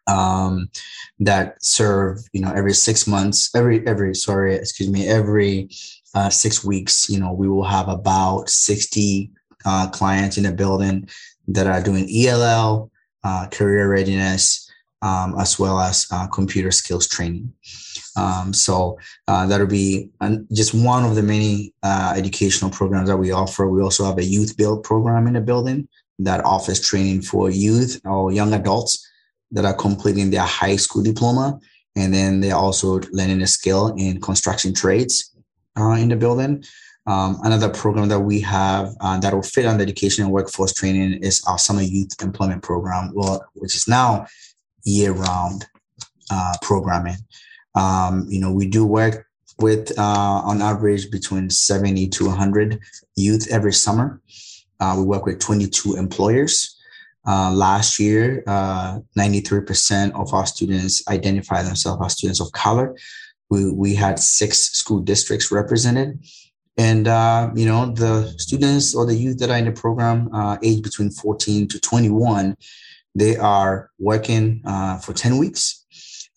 um, 0.08 0.70
that 1.20 1.63
serve 1.63 2.20
you 2.34 2.41
know 2.41 2.51
every 2.53 2.74
six 2.74 3.08
months 3.08 3.53
every 3.55 3.86
every 3.88 4.13
sorry 4.13 4.55
excuse 4.55 4.89
me 4.89 5.08
every 5.08 5.70
uh, 6.13 6.29
six 6.29 6.63
weeks 6.63 7.10
you 7.10 7.20
know 7.20 7.32
we 7.32 7.48
will 7.48 7.63
have 7.63 7.88
about 7.88 8.50
60 8.50 9.32
uh, 9.65 9.89
clients 9.89 10.38
in 10.38 10.46
a 10.46 10.51
building 10.51 11.08
that 11.48 11.67
are 11.67 11.82
doing 11.82 12.08
ELL 12.25 12.91
uh, 13.24 13.48
career 13.48 13.89
readiness 13.89 14.70
um, 15.01 15.36
as 15.39 15.58
well 15.58 15.79
as 15.79 16.08
uh, 16.12 16.27
computer 16.27 16.72
skills 16.72 17.08
training 17.08 17.51
um, 18.15 18.53
so 18.53 18.98
uh, 19.27 19.45
that'll 19.45 19.67
be 19.67 20.10
just 20.51 20.74
one 20.74 21.03
of 21.03 21.15
the 21.15 21.24
many 21.24 21.74
uh, 21.84 22.13
educational 22.15 22.72
programs 22.72 23.10
that 23.10 23.17
we 23.17 23.31
offer 23.31 23.69
we 23.69 23.81
also 23.81 24.05
have 24.05 24.17
a 24.17 24.24
youth 24.24 24.55
build 24.57 24.84
program 24.84 25.27
in 25.27 25.34
the 25.34 25.41
building 25.41 25.88
that 26.19 26.43
offers 26.45 26.79
training 26.79 27.22
for 27.22 27.50
youth 27.50 28.00
or 28.05 28.31
young 28.31 28.53
adults 28.53 29.05
that 29.51 29.65
are 29.65 29.74
completing 29.74 30.29
their 30.29 30.41
high 30.41 30.75
school 30.75 31.03
diploma. 31.03 31.60
And 31.95 32.13
then 32.13 32.39
they're 32.41 32.55
also 32.55 33.00
learning 33.12 33.41
a 33.41 33.48
skill 33.48 33.93
in 33.98 34.22
construction 34.22 34.74
trades. 34.74 35.31
uh, 35.77 35.91
in 35.91 36.10
the 36.10 36.15
building. 36.15 36.63
Um, 37.07 37.39
another 37.43 37.69
program 37.69 38.07
that 38.10 38.22
we 38.22 38.39
have 38.41 38.95
uh, 39.00 39.19
that 39.19 39.34
will 39.34 39.43
fit 39.43 39.65
on 39.65 39.77
the 39.77 39.84
education 39.84 40.24
and 40.24 40.34
workforce 40.34 40.74
training 40.74 41.22
is 41.22 41.43
our 41.48 41.60
summer 41.60 41.81
youth 41.81 42.15
employment 42.22 42.63
program, 42.63 43.12
well, 43.13 43.45
which 43.53 43.75
is 43.75 43.88
now 43.88 44.25
year-round 44.86 45.65
uh, 46.31 46.53
programming. 46.62 47.17
Um, 47.75 48.25
you 48.29 48.39
know, 48.39 48.51
we 48.51 48.67
do 48.67 48.86
work 48.86 49.27
with 49.60 49.98
uh, 49.98 50.41
on 50.46 50.62
average 50.62 51.12
between 51.12 51.50
70 51.50 52.10
to 52.10 52.25
100 52.25 52.79
youth 53.15 53.48
every 53.51 53.74
summer. 53.74 54.22
Uh, 54.79 54.96
we 54.98 55.03
work 55.03 55.25
with 55.25 55.39
22 55.39 55.96
employers. 55.96 56.77
Uh, 57.27 57.51
last 57.51 58.00
year, 58.00 58.44
93% 58.48 60.12
of 60.13 60.34
our 60.34 60.46
students 60.46 61.08
identify 61.08 61.63
themselves 61.63 62.05
as 62.05 62.13
students 62.13 62.39
of 62.39 62.51
color. 62.51 62.96
We, 63.50 63.72
we 63.72 63.96
had 63.96 64.20
six 64.20 64.72
school 64.72 65.00
districts 65.00 65.51
represented 65.51 66.20
and, 66.77 67.08
uh, 67.08 67.51
you 67.55 67.65
know, 67.65 67.91
the 67.91 68.34
students 68.38 68.96
or 68.96 69.05
the 69.05 69.15
youth 69.15 69.38
that 69.39 69.50
are 69.50 69.58
in 69.58 69.65
the 69.65 69.72
program, 69.72 70.29
uh, 70.34 70.58
age 70.62 70.84
between 70.84 71.10
14 71.10 71.67
to 71.70 71.79
21, 71.79 72.58
they 73.15 73.38
are 73.38 73.91
working 73.98 74.62
uh, 74.65 74.98
for 74.98 75.13
10 75.13 75.38
weeks. 75.38 75.85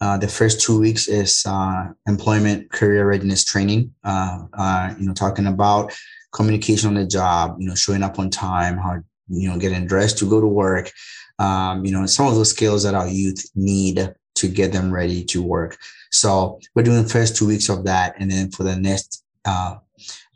Uh, 0.01 0.17
the 0.17 0.29
first 0.29 0.61
two 0.61 0.79
weeks 0.79 1.09
is 1.09 1.45
uh, 1.47 1.89
employment 2.07 2.71
career 2.71 3.07
readiness 3.07 3.45
training, 3.45 3.93
uh, 4.05 4.95
you 4.99 5.07
know, 5.07 5.15
talking 5.15 5.47
about 5.47 5.93
communication 6.33 6.89
on 6.89 6.95
the 6.95 7.07
job, 7.07 7.57
you 7.59 7.67
know, 7.67 7.75
showing 7.75 8.03
up 8.03 8.19
on 8.19 8.31
time, 8.31 8.77
how, 8.79 9.03
you 9.29 9.49
know, 9.49 9.59
getting 9.59 9.87
dressed 9.87 10.19
to 10.19 10.29
go 10.29 10.41
to 10.41 10.47
work, 10.47 10.93
um, 11.39 11.85
you 11.85 11.93
know, 11.93 12.07
some 12.07 12.27
of 12.27 12.35
those 12.35 12.51
skills 12.51 12.83
that 12.85 12.95
our 12.95 13.09
youth 13.09 13.45
need 13.55 14.15
to 14.35 14.49
get 14.49 14.73
them 14.73 14.93
ready 14.93 15.25
to 15.25 15.43
work. 15.43 15.77
So 16.13 16.61
we're 16.75 16.85
doing 16.85 17.03
the 17.03 17.09
first 17.09 17.37
two 17.37 17.47
weeks 17.47 17.69
of 17.69 17.85
that. 17.85 18.15
And 18.19 18.31
then 18.31 18.51
for 18.51 18.63
the 18.63 18.77
next 18.77 19.25
uh, 19.45 19.77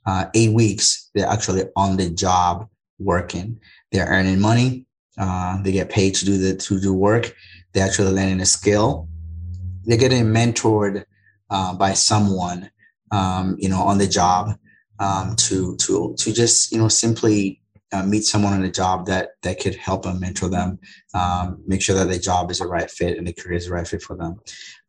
uh, 0.06 0.26
eight 0.34 0.52
weeks, 0.52 1.10
they're 1.14 1.28
actually 1.28 1.64
on 1.76 1.96
the 1.96 2.10
job 2.10 2.68
working. 2.98 3.60
They're 3.92 4.06
earning 4.06 4.40
money. 4.40 4.86
Uh, 5.18 5.62
they 5.62 5.72
get 5.72 5.90
paid 5.90 6.14
to 6.16 6.24
do 6.24 6.38
the 6.38 6.56
to 6.56 6.80
do 6.80 6.92
work. 6.92 7.34
They're 7.72 7.86
actually 7.86 8.12
learning 8.12 8.40
a 8.40 8.46
skill. 8.46 9.08
They're 9.84 9.98
getting 9.98 10.26
mentored 10.26 11.04
uh, 11.50 11.74
by 11.74 11.92
someone, 11.94 12.70
um, 13.10 13.56
you 13.58 13.68
know, 13.68 13.82
on 13.82 13.98
the 13.98 14.06
job 14.06 14.56
um, 14.98 15.36
to 15.36 15.76
to 15.76 16.14
to 16.18 16.32
just 16.32 16.72
you 16.72 16.78
know 16.78 16.88
simply 16.88 17.60
uh, 17.92 18.02
meet 18.02 18.24
someone 18.24 18.52
on 18.52 18.62
the 18.62 18.70
job 18.70 19.06
that 19.06 19.30
that 19.42 19.60
could 19.60 19.74
help 19.74 20.02
them 20.02 20.20
mentor 20.20 20.48
them, 20.48 20.78
um, 21.14 21.62
make 21.66 21.82
sure 21.82 21.94
that 21.94 22.08
the 22.08 22.18
job 22.18 22.50
is 22.50 22.58
the 22.58 22.66
right 22.66 22.90
fit 22.90 23.18
and 23.18 23.26
the 23.26 23.32
career 23.32 23.56
is 23.56 23.66
the 23.66 23.72
right 23.72 23.86
fit 23.86 24.02
for 24.02 24.16
them. 24.16 24.40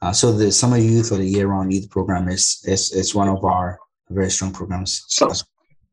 Uh, 0.01 0.13
so 0.13 0.31
the 0.31 0.51
summer 0.51 0.77
youth 0.77 1.11
or 1.11 1.17
the 1.17 1.25
year-round 1.25 1.73
youth 1.73 1.89
program 1.89 2.29
is 2.29 2.63
is 2.65 2.91
is 2.93 3.13
one 3.13 3.27
of 3.27 3.43
our 3.43 3.79
very 4.09 4.29
strong 4.29 4.53
programs. 4.53 5.03
So, 5.07 5.31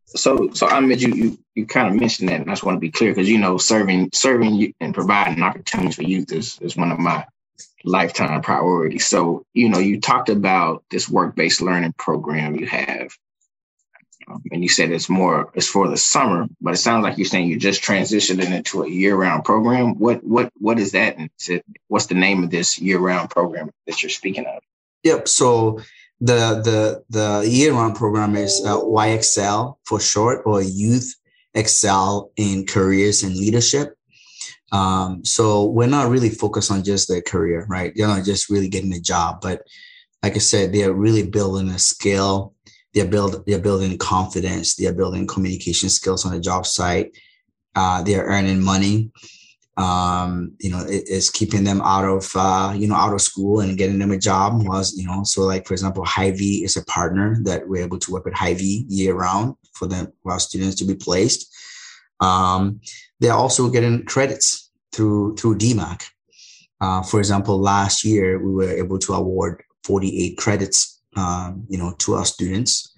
so, 0.06 0.50
so 0.52 0.66
I 0.66 0.80
mean, 0.80 0.98
you 0.98 1.14
you, 1.14 1.38
you 1.54 1.66
kind 1.66 1.88
of 1.88 1.98
mentioned 1.98 2.28
that, 2.28 2.40
and 2.40 2.50
I 2.50 2.52
just 2.52 2.64
want 2.64 2.76
to 2.76 2.80
be 2.80 2.90
clear 2.90 3.12
because 3.12 3.28
you 3.28 3.38
know, 3.38 3.56
serving 3.56 4.10
serving 4.12 4.74
and 4.80 4.94
providing 4.94 5.42
opportunities 5.42 5.96
for 5.96 6.02
youth 6.02 6.32
is 6.32 6.58
is 6.60 6.76
one 6.76 6.92
of 6.92 6.98
my 6.98 7.24
lifetime 7.84 8.42
priority. 8.42 8.98
So, 8.98 9.44
you 9.54 9.68
know, 9.68 9.78
you 9.78 10.00
talked 10.00 10.28
about 10.28 10.84
this 10.90 11.08
work 11.08 11.34
based 11.34 11.60
learning 11.60 11.94
program 11.94 12.56
you 12.56 12.66
have. 12.66 13.16
Um, 14.28 14.42
and 14.52 14.62
you 14.62 14.68
said 14.68 14.90
it's 14.90 15.08
more 15.08 15.50
it's 15.54 15.66
for 15.66 15.88
the 15.88 15.96
summer, 15.96 16.46
but 16.60 16.74
it 16.74 16.78
sounds 16.78 17.02
like 17.02 17.18
you're 17.18 17.26
saying 17.26 17.48
you're 17.48 17.58
just 17.58 17.82
transitioning 17.82 18.52
into 18.52 18.82
a 18.82 18.88
year-round 18.88 19.44
program. 19.44 19.98
What 19.98 20.22
what 20.22 20.52
what 20.58 20.78
is 20.78 20.92
that? 20.92 21.16
And 21.16 21.30
what's 21.88 22.06
the 22.06 22.14
name 22.14 22.44
of 22.44 22.50
this 22.50 22.78
year-round 22.78 23.30
program 23.30 23.70
that 23.86 24.02
you're 24.02 24.10
speaking 24.10 24.46
of? 24.46 24.62
Yep. 25.04 25.26
So 25.28 25.80
the 26.20 26.60
the 26.62 27.04
the 27.08 27.48
year-round 27.48 27.96
program 27.96 28.36
is 28.36 28.62
uh, 28.64 28.78
YXL 28.78 29.76
for 29.84 29.98
short, 29.98 30.42
or 30.44 30.62
Youth 30.62 31.14
Excel 31.54 32.30
in 32.36 32.66
Careers 32.66 33.22
and 33.22 33.34
Leadership. 33.34 33.96
Um, 34.72 35.24
so 35.24 35.66
we're 35.66 35.86
not 35.86 36.10
really 36.10 36.30
focused 36.30 36.70
on 36.70 36.84
just 36.84 37.08
their 37.08 37.22
career, 37.22 37.66
right? 37.68 37.92
They're 37.94 38.06
not 38.06 38.24
just 38.24 38.50
really 38.50 38.68
getting 38.68 38.92
a 38.92 39.00
job, 39.00 39.40
but 39.40 39.62
like 40.22 40.36
I 40.36 40.38
said, 40.38 40.72
they're 40.72 40.92
really 40.92 41.26
building 41.26 41.70
a 41.70 41.78
skill. 41.78 42.54
They're 42.94 43.06
build 43.06 43.44
they're 43.46 43.58
building 43.58 43.96
confidence. 43.98 44.74
They're 44.74 44.92
building 44.92 45.26
communication 45.26 45.88
skills 45.88 46.24
on 46.24 46.32
the 46.32 46.40
job 46.40 46.66
site. 46.66 47.16
Uh, 47.74 48.02
they're 48.02 48.24
earning 48.24 48.62
money 48.62 49.10
um, 49.80 50.52
you 50.60 50.70
know, 50.70 50.84
it, 50.84 51.04
it's 51.06 51.30
keeping 51.30 51.64
them 51.64 51.80
out 51.80 52.04
of, 52.04 52.30
uh, 52.34 52.74
you 52.76 52.86
know, 52.86 52.94
out 52.94 53.14
of 53.14 53.22
school 53.22 53.60
and 53.60 53.78
getting 53.78 53.98
them 53.98 54.10
a 54.10 54.18
job 54.18 54.66
was, 54.66 54.94
you 54.96 55.06
know, 55.06 55.24
so 55.24 55.42
like, 55.42 55.66
for 55.66 55.72
example, 55.72 56.04
Hy-Vee 56.04 56.64
is 56.64 56.76
a 56.76 56.84
partner 56.84 57.38
that 57.44 57.66
we're 57.66 57.82
able 57.82 57.98
to 58.00 58.12
work 58.12 58.26
with 58.26 58.34
Hy-Vee 58.34 58.84
year 58.88 59.14
round 59.14 59.54
for 59.72 59.86
them, 59.86 60.12
for 60.22 60.32
our 60.32 60.40
students 60.40 60.76
to 60.76 60.84
be 60.84 60.94
placed. 60.94 61.54
Um, 62.20 62.80
they're 63.18 63.32
also 63.32 63.70
getting 63.70 64.04
credits 64.04 64.70
through, 64.92 65.36
through 65.36 65.58
DMACC. 65.58 66.06
Uh, 66.80 67.02
for 67.02 67.18
example, 67.18 67.60
last 67.60 68.04
year 68.04 68.38
we 68.38 68.52
were 68.52 68.70
able 68.70 68.98
to 68.98 69.12
award 69.12 69.62
48 69.84 70.36
credits, 70.38 71.00
um, 71.16 71.64
you 71.68 71.76
know, 71.78 71.94
to 71.98 72.14
our 72.14 72.24
students 72.24 72.90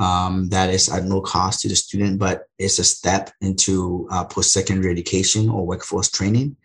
um, 0.00 0.48
that 0.50 0.70
is 0.70 0.88
at 0.88 1.04
no 1.04 1.20
cost 1.20 1.60
to 1.60 1.68
the 1.68 1.76
student, 1.76 2.18
but 2.18 2.44
it's 2.58 2.78
a 2.78 2.84
step 2.84 3.30
into 3.40 4.06
uh, 4.10 4.24
post-secondary 4.24 4.92
education 4.92 5.48
or 5.48 5.66
workforce 5.66 6.10
training. 6.10 6.56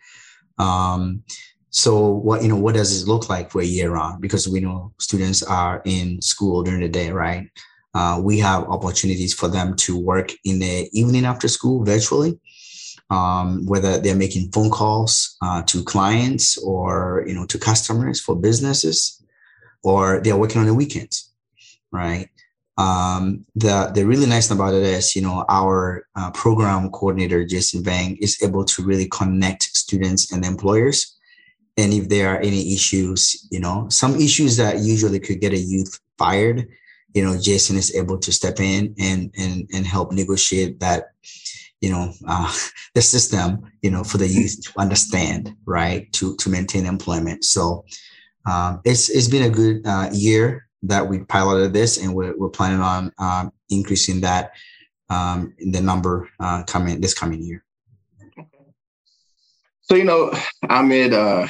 Um, 0.58 1.24
so 1.70 2.10
what 2.10 2.42
you 2.42 2.48
know, 2.48 2.56
what 2.56 2.76
does 2.76 3.02
it 3.02 3.08
look 3.08 3.28
like 3.28 3.50
for 3.50 3.60
a 3.60 3.66
year 3.66 3.90
round? 3.90 4.22
Because 4.22 4.46
we 4.48 4.60
know 4.60 4.92
students 5.00 5.42
are 5.42 5.82
in 5.84 6.22
school 6.22 6.62
during 6.62 6.80
the 6.80 6.88
day, 6.88 7.10
right? 7.10 7.48
Uh, 7.94 8.20
we 8.22 8.38
have 8.38 8.64
opportunities 8.64 9.32
for 9.32 9.48
them 9.48 9.74
to 9.76 9.98
work 9.98 10.32
in 10.44 10.58
the 10.58 10.88
evening 10.92 11.24
after 11.24 11.48
school 11.48 11.84
virtually, 11.84 12.38
um, 13.10 13.64
whether 13.66 13.98
they're 13.98 14.16
making 14.16 14.50
phone 14.50 14.70
calls 14.70 15.36
uh, 15.42 15.62
to 15.62 15.84
clients 15.84 16.58
or 16.58 17.24
you 17.26 17.34
know 17.34 17.46
to 17.46 17.58
customers 17.58 18.20
for 18.20 18.34
businesses, 18.34 19.22
or 19.82 20.20
they're 20.20 20.36
working 20.36 20.60
on 20.60 20.66
the 20.66 20.74
weekends, 20.74 21.32
right? 21.92 22.28
um, 22.76 23.46
the 23.54 23.90
the 23.94 24.04
really 24.04 24.26
nice 24.26 24.48
thing 24.48 24.58
about 24.58 24.74
it 24.74 24.82
is, 24.82 25.14
you 25.14 25.22
know, 25.22 25.44
our 25.48 26.06
uh, 26.16 26.30
program 26.32 26.90
coordinator 26.90 27.44
Jason 27.44 27.84
Vang 27.84 28.16
is 28.16 28.42
able 28.42 28.64
to 28.64 28.82
really 28.82 29.08
connect 29.08 29.62
students 29.62 30.32
and 30.32 30.44
employers. 30.44 31.16
And 31.76 31.92
if 31.92 32.08
there 32.08 32.34
are 32.34 32.40
any 32.40 32.74
issues, 32.74 33.48
you 33.50 33.60
know, 33.60 33.88
some 33.90 34.16
issues 34.16 34.56
that 34.56 34.78
usually 34.78 35.20
could 35.20 35.40
get 35.40 35.52
a 35.52 35.58
youth 35.58 35.98
fired, 36.18 36.68
you 37.14 37.24
know, 37.24 37.38
Jason 37.40 37.76
is 37.76 37.94
able 37.94 38.18
to 38.18 38.32
step 38.32 38.60
in 38.60 38.94
and 38.98 39.32
and 39.38 39.68
and 39.72 39.86
help 39.86 40.12
negotiate 40.12 40.80
that, 40.80 41.12
you 41.80 41.90
know, 41.90 42.12
uh, 42.28 42.52
the 42.94 43.00
system, 43.02 43.70
you 43.82 43.90
know, 43.90 44.04
for 44.04 44.18
the 44.18 44.28
youth 44.28 44.60
to 44.64 44.80
understand, 44.80 45.54
right, 45.64 46.12
to 46.12 46.36
to 46.36 46.50
maintain 46.50 46.86
employment. 46.86 47.44
So 47.44 47.84
um, 48.46 48.80
it's 48.84 49.08
it's 49.08 49.28
been 49.28 49.44
a 49.44 49.50
good 49.50 49.86
uh, 49.86 50.10
year 50.12 50.68
that 50.82 51.08
we 51.08 51.20
piloted 51.20 51.72
this, 51.72 52.02
and 52.02 52.14
we're, 52.14 52.36
we're 52.36 52.50
planning 52.50 52.80
on 52.80 53.10
um, 53.18 53.52
increasing 53.70 54.20
that 54.20 54.52
um, 55.08 55.54
in 55.58 55.72
the 55.72 55.80
number 55.80 56.28
uh, 56.40 56.62
coming 56.64 57.00
this 57.00 57.14
coming 57.14 57.42
year. 57.42 57.64
So 59.82 59.94
you 59.94 60.04
know, 60.04 60.32
Ahmed, 60.68 61.14
uh, 61.14 61.46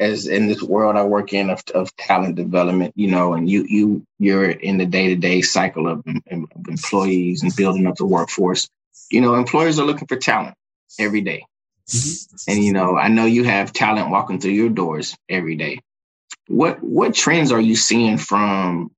as 0.00 0.26
in 0.26 0.48
this 0.48 0.62
world 0.62 0.96
I 0.96 1.04
work 1.04 1.32
in 1.32 1.50
of, 1.50 1.62
of 1.74 1.94
talent 1.96 2.36
development, 2.36 2.94
you 2.96 3.10
know, 3.10 3.34
and 3.34 3.48
you 3.48 3.64
you 3.68 4.06
you're 4.18 4.50
in 4.50 4.78
the 4.78 4.86
day 4.86 5.08
to 5.08 5.16
day 5.16 5.42
cycle 5.42 5.88
of, 5.88 6.04
of 6.06 6.68
employees 6.68 7.42
and 7.42 7.54
building 7.54 7.86
up 7.86 7.96
the 7.96 8.06
workforce. 8.06 8.68
You 9.10 9.20
know, 9.20 9.34
employers 9.34 9.78
are 9.78 9.86
looking 9.86 10.08
for 10.08 10.16
talent 10.16 10.54
every 10.98 11.20
day. 11.20 11.44
Mm-hmm. 11.88 12.50
And 12.50 12.64
you 12.64 12.72
know, 12.72 12.96
I 12.96 13.08
know 13.08 13.26
you 13.26 13.44
have 13.44 13.72
talent 13.72 14.10
walking 14.10 14.40
through 14.40 14.52
your 14.52 14.70
doors 14.70 15.16
every 15.28 15.56
day 15.56 15.80
what 16.48 16.82
what 16.82 17.14
trends 17.14 17.52
are 17.52 17.60
you 17.60 17.76
seeing 17.76 18.18
from 18.18 18.90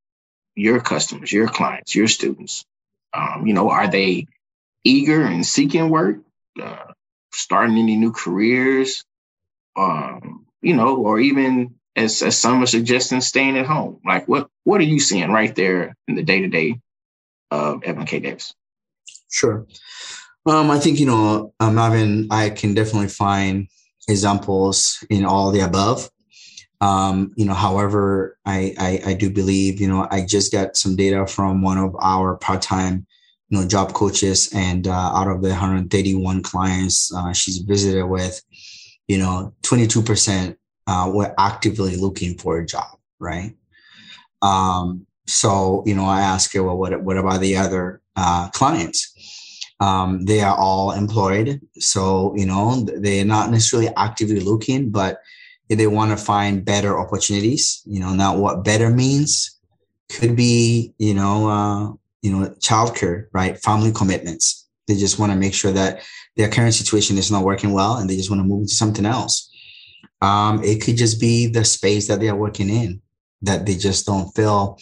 your 0.54 0.80
customers, 0.80 1.32
your 1.32 1.48
clients, 1.48 1.94
your 1.94 2.08
students? 2.08 2.64
Um, 3.12 3.46
you 3.46 3.54
know, 3.54 3.70
are 3.70 3.88
they 3.88 4.26
eager 4.82 5.22
and 5.22 5.46
seeking 5.46 5.88
work, 5.88 6.18
uh, 6.60 6.92
starting 7.32 7.78
any 7.78 7.96
new 7.96 8.12
careers, 8.12 9.04
um, 9.76 10.43
you 10.64 10.74
know, 10.74 10.96
or 10.96 11.20
even 11.20 11.74
as, 11.94 12.22
as 12.22 12.38
some 12.38 12.62
are 12.62 12.66
suggesting, 12.66 13.20
staying 13.20 13.58
at 13.58 13.66
home? 13.66 14.00
Like, 14.04 14.26
what 14.26 14.48
what 14.64 14.80
are 14.80 14.84
you 14.84 14.98
seeing 14.98 15.30
right 15.30 15.54
there 15.54 15.94
in 16.08 16.14
the 16.14 16.22
day 16.22 16.40
to 16.40 16.48
day 16.48 16.80
of 17.50 17.84
Evelyn 17.84 18.06
K. 18.06 18.20
Davis? 18.20 18.54
Sure. 19.30 19.66
Um, 20.46 20.70
I 20.70 20.78
think 20.78 20.98
you 20.98 21.06
know, 21.06 21.52
um, 21.60 21.78
I 22.30 22.50
can 22.50 22.74
definitely 22.74 23.08
find 23.08 23.68
examples 24.08 25.04
in 25.10 25.24
all 25.24 25.50
the 25.50 25.60
above. 25.60 26.10
Um, 26.80 27.32
you 27.36 27.46
know, 27.46 27.54
however, 27.54 28.36
I, 28.44 28.74
I, 28.78 29.10
I 29.10 29.14
do 29.14 29.30
believe, 29.30 29.80
you 29.80 29.88
know, 29.88 30.06
I 30.10 30.26
just 30.26 30.52
got 30.52 30.76
some 30.76 30.96
data 30.96 31.26
from 31.26 31.62
one 31.62 31.78
of 31.78 31.96
our 32.00 32.36
part-time, 32.36 33.06
you 33.48 33.58
know, 33.58 33.66
job 33.66 33.94
coaches, 33.94 34.50
and 34.52 34.86
uh, 34.86 34.92
out 34.92 35.28
of 35.28 35.40
the 35.40 35.48
131 35.48 36.42
clients 36.42 37.14
uh, 37.14 37.32
she's 37.32 37.58
visited 37.58 38.04
with, 38.04 38.42
you 39.08 39.18
know, 39.18 39.52
22% 39.62 40.56
uh, 40.86 41.10
were 41.12 41.34
actively 41.38 41.96
looking 41.96 42.36
for 42.38 42.58
a 42.58 42.66
job, 42.66 42.98
right? 43.18 43.54
Um, 44.42 45.06
so 45.26 45.82
you 45.86 45.94
know, 45.94 46.04
I 46.04 46.20
ask 46.20 46.52
her, 46.52 46.62
well, 46.62 46.76
what 46.76 47.02
what 47.02 47.16
about 47.16 47.40
the 47.40 47.56
other 47.56 48.02
uh, 48.16 48.50
clients? 48.50 49.10
Um, 49.80 50.24
they 50.26 50.40
are 50.40 50.56
all 50.56 50.92
employed, 50.92 51.60
so 51.78 52.34
you 52.36 52.44
know 52.44 52.84
they're 52.84 53.24
not 53.24 53.50
necessarily 53.50 53.88
actively 53.96 54.40
looking, 54.40 54.90
but 54.90 55.22
they 55.68 55.86
want 55.86 56.10
to 56.10 56.16
find 56.16 56.64
better 56.64 56.98
opportunities, 56.98 57.82
you 57.86 58.00
know, 58.00 58.14
now 58.14 58.36
what 58.36 58.64
better 58.64 58.90
means 58.90 59.58
could 60.10 60.36
be, 60.36 60.92
you 60.98 61.14
know, 61.14 61.48
uh, 61.48 61.92
you 62.22 62.30
know, 62.30 62.48
childcare, 62.60 63.26
right? 63.32 63.58
Family 63.62 63.92
commitments. 63.92 64.68
They 64.86 64.96
just 64.96 65.18
want 65.18 65.32
to 65.32 65.38
make 65.38 65.54
sure 65.54 65.72
that 65.72 66.02
their 66.36 66.48
current 66.48 66.74
situation 66.74 67.18
is 67.18 67.30
not 67.30 67.44
working 67.44 67.72
well, 67.72 67.96
and 67.96 68.08
they 68.08 68.16
just 68.16 68.30
want 68.30 68.40
to 68.40 68.48
move 68.48 68.62
into 68.62 68.74
something 68.74 69.06
else. 69.06 69.50
Um, 70.20 70.62
it 70.64 70.82
could 70.82 70.96
just 70.96 71.20
be 71.20 71.46
the 71.46 71.64
space 71.64 72.08
that 72.08 72.20
they 72.20 72.28
are 72.28 72.36
working 72.36 72.70
in 72.70 73.02
that 73.42 73.66
they 73.66 73.74
just 73.74 74.06
don't 74.06 74.30
feel 74.34 74.78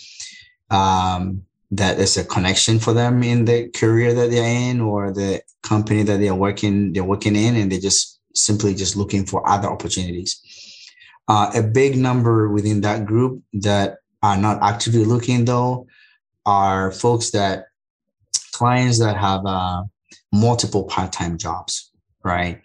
um, 0.70 1.42
that 1.70 1.96
there's 1.96 2.16
a 2.16 2.24
connection 2.24 2.78
for 2.78 2.92
them 2.92 3.22
in 3.22 3.44
the 3.44 3.68
career 3.70 4.14
that 4.14 4.30
they're 4.30 4.70
in 4.70 4.80
or 4.80 5.12
the 5.12 5.42
company 5.62 6.02
that 6.02 6.18
they're 6.18 6.34
working 6.34 6.92
they're 6.92 7.04
working 7.04 7.36
in, 7.36 7.56
and 7.56 7.70
they're 7.70 7.80
just 7.80 8.20
simply 8.34 8.74
just 8.74 8.96
looking 8.96 9.26
for 9.26 9.48
other 9.48 9.68
opportunities. 9.68 10.40
Uh, 11.28 11.50
a 11.54 11.62
big 11.62 11.96
number 11.96 12.48
within 12.48 12.80
that 12.80 13.04
group 13.06 13.42
that 13.52 13.98
are 14.22 14.36
not 14.36 14.62
actively 14.62 15.04
looking 15.04 15.44
though 15.44 15.86
are 16.46 16.92
folks 16.92 17.30
that 17.30 17.66
clients 18.52 18.98
that 18.98 19.16
have 19.16 19.44
uh, 19.46 19.82
multiple 20.32 20.84
part-time 20.84 21.38
jobs, 21.38 21.90
right? 22.24 22.60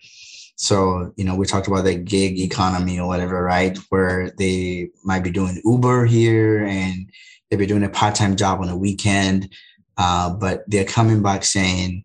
So, 0.55 1.13
you 1.17 1.23
know, 1.23 1.35
we 1.35 1.45
talked 1.45 1.67
about 1.67 1.85
the 1.85 1.95
gig 1.95 2.39
economy 2.39 2.99
or 2.99 3.07
whatever, 3.07 3.43
right? 3.43 3.77
Where 3.89 4.31
they 4.37 4.89
might 5.03 5.23
be 5.23 5.29
doing 5.29 5.61
Uber 5.63 6.05
here 6.05 6.65
and 6.65 7.11
they'll 7.49 7.59
be 7.59 7.67
doing 7.67 7.83
a 7.83 7.89
part-time 7.89 8.35
job 8.35 8.61
on 8.61 8.69
a 8.69 8.77
weekend. 8.77 9.53
Uh, 9.97 10.31
but 10.33 10.63
they're 10.67 10.85
coming 10.85 11.21
back 11.21 11.43
saying, 11.43 12.03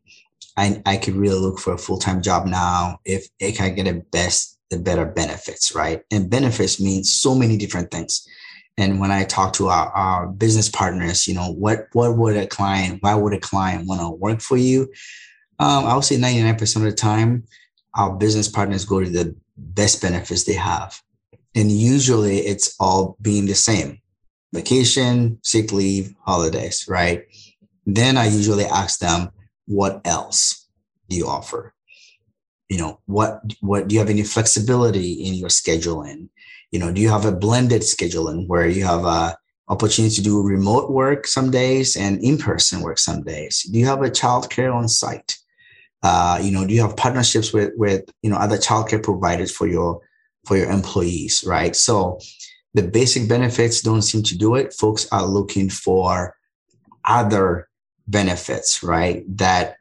I, 0.57 0.83
I 0.85 0.99
could 0.99 1.15
really 1.15 1.39
look 1.39 1.59
for 1.59 1.73
a 1.73 1.79
full-time 1.79 2.21
job 2.21 2.47
now 2.47 2.99
if, 3.07 3.27
if 3.39 3.61
I 3.61 3.71
get 3.71 3.89
a 3.89 4.03
best, 4.13 4.59
the 4.69 4.79
better 4.79 5.07
benefits, 5.07 5.75
right? 5.75 6.03
And 6.11 6.29
benefits 6.29 6.79
means 6.79 7.11
so 7.11 7.35
many 7.35 7.57
different 7.57 7.91
things. 7.91 8.27
And 8.79 9.01
when 9.01 9.11
I 9.11 9.25
talk 9.25 9.53
to 9.55 9.69
our, 9.69 9.89
our 9.89 10.27
business 10.27 10.69
partners, 10.69 11.27
you 11.27 11.35
know, 11.35 11.53
what, 11.53 11.89
what 11.93 12.17
would 12.17 12.37
a 12.37 12.47
client, 12.47 13.03
why 13.03 13.15
would 13.15 13.35
a 13.35 13.41
client 13.41 13.87
want 13.87 14.01
to 14.01 14.11
work 14.11 14.41
for 14.41 14.57
you? 14.57 14.91
Um, 15.59 15.85
I 15.85 15.95
would 15.95 16.05
say 16.05 16.17
99% 16.17 16.77
of 16.77 16.83
the 16.83 16.93
time, 16.93 17.45
our 17.95 18.15
business 18.15 18.49
partners 18.49 18.85
go 18.85 19.01
to 19.01 19.11
the 19.11 19.35
best 19.57 20.01
benefits 20.01 20.45
they 20.45 20.55
have. 20.55 21.01
And 21.55 21.71
usually 21.71 22.39
it's 22.39 22.75
all 22.81 23.17
being 23.21 23.47
the 23.47 23.55
same 23.55 24.01
vacation, 24.53 25.39
sick 25.43 25.73
leave, 25.73 26.15
holidays, 26.25 26.87
right? 26.89 27.25
Then 27.87 28.17
I 28.17 28.27
usually 28.27 28.65
ask 28.65 29.01
them, 29.01 29.31
what 29.67 30.01
else 30.05 30.69
do 31.09 31.17
you 31.17 31.27
offer? 31.27 31.75
You 32.69 32.79
know, 32.79 33.01
what, 33.07 33.41
what 33.61 33.89
do 33.89 33.95
you 33.95 34.01
have 34.01 34.11
any 34.11 34.23
flexibility 34.23 35.13
in 35.25 35.35
your 35.35 35.49
scheduling? 35.49 36.29
You 36.71 36.79
know, 36.79 36.93
do 36.93 37.01
you 37.01 37.09
have 37.11 37.25
a 37.25 37.33
blended 37.33 37.83
scheduling 37.83 38.47
where 38.47 38.67
you 38.67 38.85
have 38.85 39.05
a 39.05 39.37
opportunity 39.69 40.15
to 40.17 40.23
do 40.23 40.43
remote 40.43 40.91
work 40.91 41.27
some 41.27 41.51
days 41.51 41.97
and 41.97 42.23
in-person 42.23 42.81
work 42.81 42.99
some 42.99 43.23
days? 43.23 43.63
Do 43.63 43.79
you 43.79 43.87
have 43.87 44.03
a 44.03 44.11
childcare 44.11 44.75
on 44.75 44.89
site? 44.89 45.37
Uh, 46.03 46.41
you 46.43 46.51
know, 46.51 46.67
do 46.67 46.75
you 46.75 46.81
have 46.81 46.97
partnerships 46.97 47.53
with 47.53 47.73
with 47.77 48.05
you 48.23 48.31
know 48.31 48.37
other 48.37 48.59
childcare 48.59 49.03
providers 49.03 49.51
for 49.51 49.67
your 49.67 50.01
for 50.45 50.57
your 50.57 50.71
employees, 50.71 51.45
right? 51.47 51.77
So 51.77 52.19
the 52.75 52.83
basic 52.83 53.29
benefits 53.29 53.83
don't 53.83 54.03
seem 54.03 54.23
to 54.25 54.37
do 54.37 54.55
it. 54.57 54.73
Folks 54.75 55.07
are 55.13 55.27
looking 55.27 55.69
for 55.71 56.37
other 57.05 57.69
benefits, 58.09 58.83
right? 58.83 59.25
That 59.37 59.77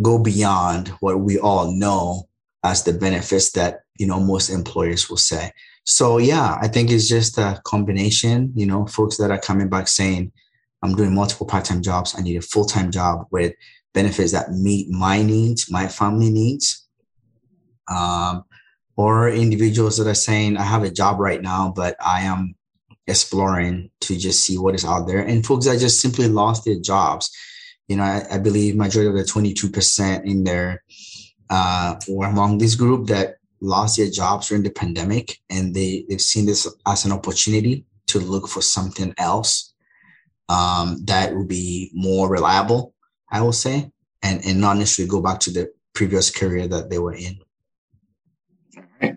go 0.00 0.18
beyond 0.18 0.88
what 1.00 1.20
we 1.20 1.38
all 1.38 1.72
know 1.72 2.28
as 2.64 2.84
the 2.84 2.92
benefits 2.92 3.52
that 3.52 3.80
you 3.98 4.06
know 4.06 4.20
most 4.20 4.48
employers 4.48 5.10
will 5.10 5.16
say. 5.16 5.52
So 5.84 6.18
yeah, 6.18 6.58
I 6.60 6.68
think 6.68 6.90
it's 6.90 7.08
just 7.08 7.38
a 7.38 7.60
combination. 7.64 8.52
You 8.54 8.66
know, 8.66 8.86
folks 8.86 9.18
that 9.18 9.30
are 9.30 9.38
coming 9.38 9.68
back 9.68 9.88
saying, 9.88 10.32
"I'm 10.82 10.94
doing 10.94 11.14
multiple 11.14 11.46
part-time 11.46 11.82
jobs. 11.82 12.14
I 12.16 12.22
need 12.22 12.36
a 12.36 12.42
full-time 12.42 12.90
job 12.90 13.26
with 13.30 13.54
benefits 13.98 14.30
that 14.30 14.52
meet 14.52 14.88
my 14.90 15.22
needs, 15.22 15.70
my 15.70 15.88
family 15.88 16.30
needs. 16.30 16.86
Um, 17.90 18.44
or 18.96 19.28
individuals 19.28 19.96
that 19.96 20.06
are 20.06 20.26
saying, 20.28 20.56
I 20.56 20.62
have 20.62 20.84
a 20.84 20.96
job 21.00 21.18
right 21.18 21.42
now, 21.42 21.72
but 21.74 21.96
I 22.04 22.22
am 22.22 22.54
exploring 23.08 23.90
to 24.02 24.16
just 24.16 24.44
see 24.44 24.56
what 24.58 24.76
is 24.76 24.84
out 24.84 25.06
there. 25.08 25.22
And 25.30 25.44
folks 25.44 25.66
that 25.66 25.80
just 25.80 26.00
simply 26.00 26.28
lost 26.28 26.64
their 26.64 26.78
jobs. 26.78 27.24
You 27.88 27.96
know, 27.96 28.04
I, 28.04 28.22
I 28.34 28.38
believe 28.38 28.76
majority 28.76 29.10
of 29.10 29.16
the 29.16 29.32
22% 29.32 30.24
in 30.24 30.44
there 30.44 30.84
uh, 31.50 31.96
were 32.08 32.26
among 32.26 32.58
this 32.58 32.74
group 32.76 33.08
that 33.08 33.36
lost 33.60 33.96
their 33.96 34.10
jobs 34.10 34.48
during 34.48 34.62
the 34.62 34.70
pandemic 34.82 35.38
and 35.50 35.74
they, 35.74 36.04
they've 36.08 36.20
seen 36.32 36.46
this 36.46 36.68
as 36.86 37.04
an 37.04 37.12
opportunity 37.12 37.84
to 38.06 38.20
look 38.20 38.46
for 38.46 38.62
something 38.62 39.12
else 39.18 39.74
um, 40.48 40.98
that 41.06 41.34
will 41.34 41.46
be 41.46 41.90
more 41.94 42.28
reliable 42.30 42.94
I 43.30 43.42
will 43.42 43.52
say, 43.52 43.90
and 44.22 44.44
and 44.44 44.60
not 44.60 44.76
necessarily 44.76 45.10
go 45.10 45.20
back 45.20 45.40
to 45.40 45.50
the 45.50 45.72
previous 45.94 46.30
career 46.30 46.66
that 46.68 46.90
they 46.90 46.98
were 46.98 47.14
in. 47.14 47.38
All 48.76 48.84
right. 49.02 49.16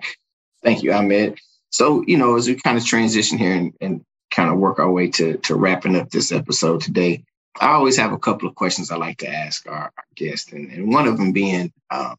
Thank 0.63 0.83
you, 0.83 0.93
Ahmed. 0.93 1.39
So, 1.69 2.03
you 2.05 2.17
know, 2.17 2.35
as 2.35 2.47
we 2.47 2.55
kind 2.55 2.77
of 2.77 2.85
transition 2.85 3.37
here 3.37 3.53
and, 3.53 3.73
and 3.81 4.05
kind 4.29 4.49
of 4.49 4.57
work 4.57 4.79
our 4.79 4.91
way 4.91 5.09
to, 5.11 5.37
to 5.37 5.55
wrapping 5.55 5.95
up 5.95 6.09
this 6.09 6.31
episode 6.31 6.81
today, 6.81 7.23
I 7.59 7.73
always 7.73 7.97
have 7.97 8.13
a 8.13 8.17
couple 8.17 8.47
of 8.47 8.55
questions 8.55 8.91
I 8.91 8.97
like 8.97 9.19
to 9.19 9.29
ask 9.29 9.67
our, 9.67 9.91
our 9.95 10.05
guests. 10.15 10.51
And, 10.51 10.71
and, 10.71 10.91
one 10.91 11.07
of 11.07 11.17
them 11.17 11.31
being, 11.31 11.71
um, 11.89 12.15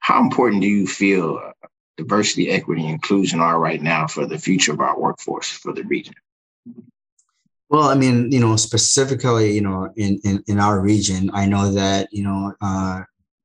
how 0.00 0.20
important 0.20 0.62
do 0.62 0.68
you 0.68 0.86
feel 0.86 1.52
diversity, 1.96 2.50
equity, 2.50 2.86
inclusion 2.86 3.40
are 3.40 3.58
right 3.58 3.80
now 3.80 4.06
for 4.06 4.26
the 4.26 4.38
future 4.38 4.72
of 4.72 4.80
our 4.80 4.98
workforce 4.98 5.48
for 5.48 5.72
the 5.72 5.84
region? 5.84 6.14
Well, 7.68 7.88
I 7.88 7.94
mean, 7.94 8.30
you 8.30 8.38
know, 8.38 8.54
specifically, 8.56 9.52
you 9.52 9.60
know, 9.60 9.92
in, 9.96 10.20
in, 10.24 10.42
in 10.46 10.60
our 10.60 10.80
region, 10.80 11.30
I 11.32 11.46
know 11.46 11.72
that, 11.72 12.08
you 12.12 12.22
know, 12.22 12.54
uh, 12.60 13.02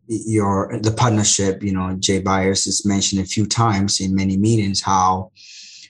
your 0.07 0.77
the 0.81 0.91
partnership, 0.91 1.63
you 1.63 1.71
know, 1.73 1.95
Jay 1.99 2.19
Byers 2.19 2.65
has 2.65 2.85
mentioned 2.85 3.21
a 3.21 3.25
few 3.25 3.45
times 3.45 3.99
in 3.99 4.13
many 4.13 4.37
meetings 4.37 4.81
how 4.81 5.31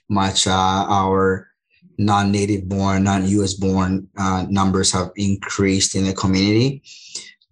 much 0.08 0.46
uh, 0.46 0.86
our 0.88 1.48
non-native 1.98 2.68
born, 2.68 3.04
non-US 3.04 3.54
born 3.54 4.08
uh, 4.16 4.46
numbers 4.48 4.92
have 4.92 5.10
increased 5.16 5.94
in 5.94 6.04
the 6.04 6.12
community. 6.14 6.82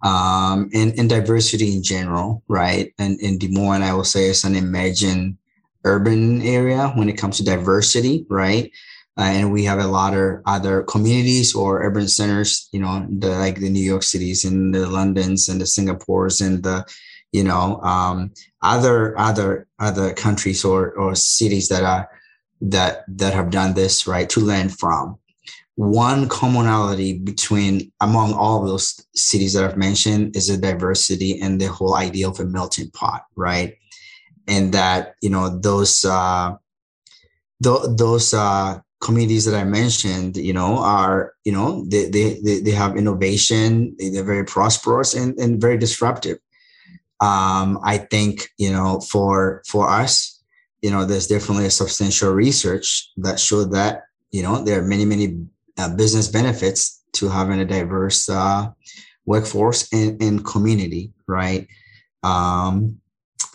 Um, 0.02 0.70
and, 0.72 0.98
and 0.98 1.10
diversity 1.10 1.76
in 1.76 1.82
general, 1.82 2.42
right? 2.48 2.90
And 2.98 3.20
in 3.20 3.36
Des 3.36 3.48
Moines, 3.50 3.82
I 3.82 3.92
will 3.92 4.04
say 4.04 4.30
it's 4.30 4.44
an 4.44 4.56
emerging 4.56 5.36
urban 5.84 6.40
area 6.40 6.88
when 6.94 7.10
it 7.10 7.18
comes 7.18 7.36
to 7.36 7.44
diversity, 7.44 8.24
right? 8.30 8.72
Uh, 9.20 9.24
and 9.24 9.52
we 9.52 9.64
have 9.64 9.78
a 9.78 9.86
lot 9.86 10.14
of 10.14 10.40
other 10.46 10.82
communities 10.84 11.54
or 11.54 11.82
urban 11.82 12.08
centers, 12.08 12.70
you 12.72 12.80
know, 12.80 13.06
the, 13.18 13.28
like 13.28 13.60
the 13.60 13.68
New 13.68 13.82
York 13.82 14.02
cities 14.02 14.46
and 14.46 14.74
the 14.74 14.86
Londons 14.86 15.46
and 15.46 15.60
the 15.60 15.66
Singapores 15.66 16.40
and 16.40 16.62
the, 16.62 16.86
you 17.30 17.44
know, 17.44 17.78
um, 17.82 18.32
other 18.62 19.18
other 19.18 19.66
other 19.78 20.14
countries 20.14 20.64
or 20.64 20.92
or 20.92 21.14
cities 21.14 21.68
that 21.68 21.84
are 21.84 22.08
that 22.62 23.04
that 23.08 23.34
have 23.34 23.50
done 23.50 23.74
this 23.74 24.06
right 24.06 24.30
to 24.30 24.40
learn 24.40 24.70
from. 24.70 25.18
One 25.74 26.26
commonality 26.26 27.18
between 27.18 27.92
among 28.00 28.32
all 28.32 28.64
those 28.64 29.06
cities 29.14 29.52
that 29.52 29.64
I've 29.64 29.76
mentioned 29.76 30.34
is 30.34 30.48
the 30.48 30.56
diversity 30.56 31.38
and 31.38 31.60
the 31.60 31.66
whole 31.66 31.94
idea 31.94 32.26
of 32.26 32.40
a 32.40 32.46
melting 32.46 32.90
pot, 32.92 33.26
right? 33.36 33.76
And 34.48 34.72
that 34.72 35.16
you 35.20 35.28
know 35.28 35.58
those 35.58 36.06
uh, 36.06 36.56
th- 37.62 37.96
those 37.98 38.32
uh, 38.32 38.80
communities 39.00 39.44
that 39.46 39.54
I 39.54 39.64
mentioned, 39.64 40.36
you 40.36 40.52
know, 40.52 40.78
are, 40.78 41.32
you 41.44 41.52
know, 41.52 41.84
they, 41.88 42.08
they, 42.10 42.40
they, 42.44 42.60
they 42.60 42.70
have 42.72 42.96
innovation, 42.96 43.96
they're 43.98 44.24
very 44.24 44.44
prosperous 44.44 45.14
and, 45.14 45.38
and 45.38 45.60
very 45.60 45.78
disruptive. 45.78 46.38
Um, 47.20 47.78
I 47.82 47.98
think, 47.98 48.48
you 48.58 48.70
know, 48.70 49.00
for, 49.00 49.62
for 49.66 49.88
us, 49.88 50.42
you 50.82 50.90
know, 50.90 51.04
there's 51.04 51.26
definitely 51.26 51.66
a 51.66 51.70
substantial 51.70 52.32
research 52.32 53.10
that 53.18 53.40
showed 53.40 53.72
that, 53.72 54.04
you 54.30 54.42
know, 54.42 54.62
there 54.62 54.80
are 54.80 54.86
many, 54.86 55.04
many 55.04 55.46
uh, 55.78 55.94
business 55.94 56.28
benefits 56.28 57.02
to 57.12 57.28
having 57.28 57.60
a 57.60 57.64
diverse 57.64 58.28
uh, 58.28 58.68
workforce 59.26 59.92
and, 59.92 60.22
and 60.22 60.44
community, 60.44 61.12
right? 61.26 61.66
Um, 62.22 63.00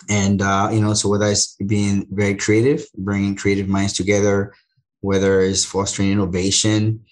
and, 0.10 0.42
uh, 0.42 0.70
you 0.72 0.82
know, 0.82 0.94
so 0.94 1.10
whether 1.10 1.28
it's 1.28 1.56
being 1.56 2.08
very 2.12 2.36
creative, 2.36 2.86
bringing 2.98 3.36
creative 3.36 3.68
minds 3.68 3.94
together, 3.94 4.54
whether 5.02 5.42
it's 5.42 5.66
fostering 5.66 6.12
innovation. 6.12 7.06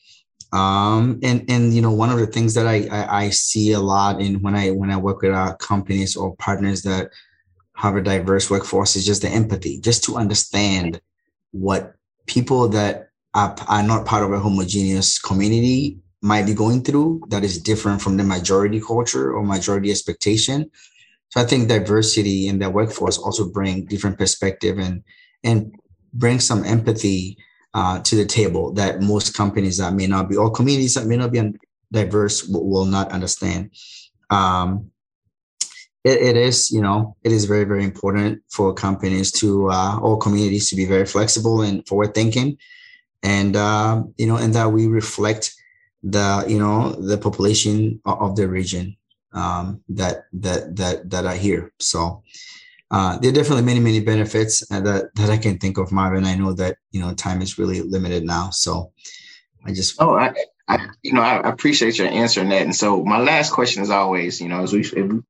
Um, 0.52 1.20
and 1.24 1.46
and 1.50 1.74
you 1.74 1.82
know 1.82 1.92
one 1.92 2.12
of 2.12 2.20
the 2.20 2.28
things 2.28 2.54
that 2.54 2.68
I, 2.68 2.88
I, 2.92 3.24
I 3.24 3.30
see 3.30 3.72
a 3.72 3.80
lot 3.80 4.22
in 4.22 4.42
when 4.42 4.56
I 4.56 4.70
when 4.70 4.92
I 4.92 4.98
work 4.98 5.22
with 5.22 5.32
our 5.32 5.58
companies 5.58 6.16
or 6.16 6.36
partners 6.36 6.84
that 6.84 7.10
have 7.76 7.96
a 7.96 8.02
diverse 8.02 8.50
workforce 8.50 8.96
is 8.96 9.06
just 9.06 9.24
the 9.24 9.30
empathy, 9.30 9.80
just 9.80 10.04
to 10.06 10.16
understand 10.16 11.02
what 11.52 11.96
people 12.28 12.68
that 12.70 13.10
are, 13.34 13.56
are 13.68 13.84
not 13.84 14.06
part 14.06 14.24
of 14.24 14.32
a 14.32 14.40
homogeneous 14.40 15.20
community 15.20 15.98
might 16.22 16.46
be 16.46 16.54
going 16.54 16.82
through 16.84 17.22
that 17.30 17.44
is 17.44 17.62
different 17.62 18.02
from 18.02 18.16
the 18.16 18.24
majority 18.24 18.80
culture 18.80 19.34
or 19.34 19.44
majority 19.44 19.92
expectation. 19.92 20.70
So 21.30 21.42
I 21.42 21.46
think 21.46 21.68
diversity 21.68 22.48
in 22.48 22.60
the 22.60 22.70
workforce 22.70 23.18
also 23.18 23.50
bring 23.50 23.86
different 23.86 24.18
perspective 24.18 24.78
and 24.78 25.04
and 25.44 25.74
bring 26.14 26.40
some 26.40 26.64
empathy 26.64 27.38
uh, 27.74 28.00
to 28.02 28.16
the 28.16 28.26
table 28.26 28.72
that 28.74 29.02
most 29.02 29.34
companies 29.34 29.78
that 29.78 29.94
may 29.94 30.08
not 30.08 30.30
be 30.30 30.36
or 30.36 30.52
communities 30.52 30.94
that 30.94 31.08
may 31.08 31.18
not 31.18 31.32
be 31.32 31.42
diverse 31.92 32.48
will, 32.48 32.68
will 32.68 32.86
not 32.86 33.12
understand. 33.12 33.72
Um, 34.30 34.92
it, 36.04 36.22
it 36.22 36.36
is, 36.36 36.70
you 36.72 36.82
know, 36.82 37.16
it 37.24 37.32
is 37.32 37.46
very, 37.46 37.64
very 37.64 37.84
important 37.84 38.42
for 38.50 38.74
companies 38.74 39.32
to 39.34 39.70
uh, 39.70 40.00
all 40.02 40.18
communities 40.18 40.70
to 40.70 40.76
be 40.76 40.86
very 40.86 41.06
flexible 41.06 41.62
and 41.62 41.88
forward 41.88 42.14
thinking, 42.14 42.58
and 43.22 43.56
uh, 43.56 44.04
you 44.18 44.28
know, 44.28 44.36
and 44.36 44.54
that 44.54 44.72
we 44.72 44.88
reflect 44.88 45.54
the 46.04 46.44
you 46.48 46.60
know 46.60 46.92
the 46.92 47.18
population 47.18 48.02
of 48.06 48.36
the 48.36 48.50
region 48.50 48.98
um, 49.32 49.82
that 49.88 50.26
that 50.34 50.76
that 50.76 51.10
that 51.10 51.26
are 51.26 51.36
here. 51.36 51.72
So 51.80 52.24
uh, 52.94 53.18
there 53.18 53.32
are 53.32 53.34
definitely 53.34 53.64
many 53.64 53.80
many 53.80 54.00
benefits 54.00 54.66
that 54.68 54.84
that 55.16 55.30
I 55.30 55.38
can 55.38 55.58
think 55.58 55.78
of, 55.78 55.92
Marvin. 55.92 56.26
I 56.26 56.36
know 56.36 56.54
that 56.54 56.78
you 56.92 57.02
know 57.02 57.14
time 57.14 57.42
is 57.42 57.58
really 57.58 57.82
limited 57.82 58.24
now, 58.24 58.52
so 58.52 58.94
I 59.66 59.74
just 59.74 60.02
oh 60.02 60.16
I. 60.16 60.34
I, 60.66 60.88
you 61.02 61.12
know, 61.12 61.20
I 61.22 61.50
appreciate 61.50 61.98
your 61.98 62.08
answering 62.08 62.48
that. 62.48 62.62
And 62.62 62.74
so, 62.74 63.04
my 63.04 63.20
last 63.20 63.52
question 63.52 63.84
is 63.84 63.90
always, 63.90 64.40
you 64.40 64.48
know, 64.48 64.64
as 64.64 64.72
we 64.72 64.80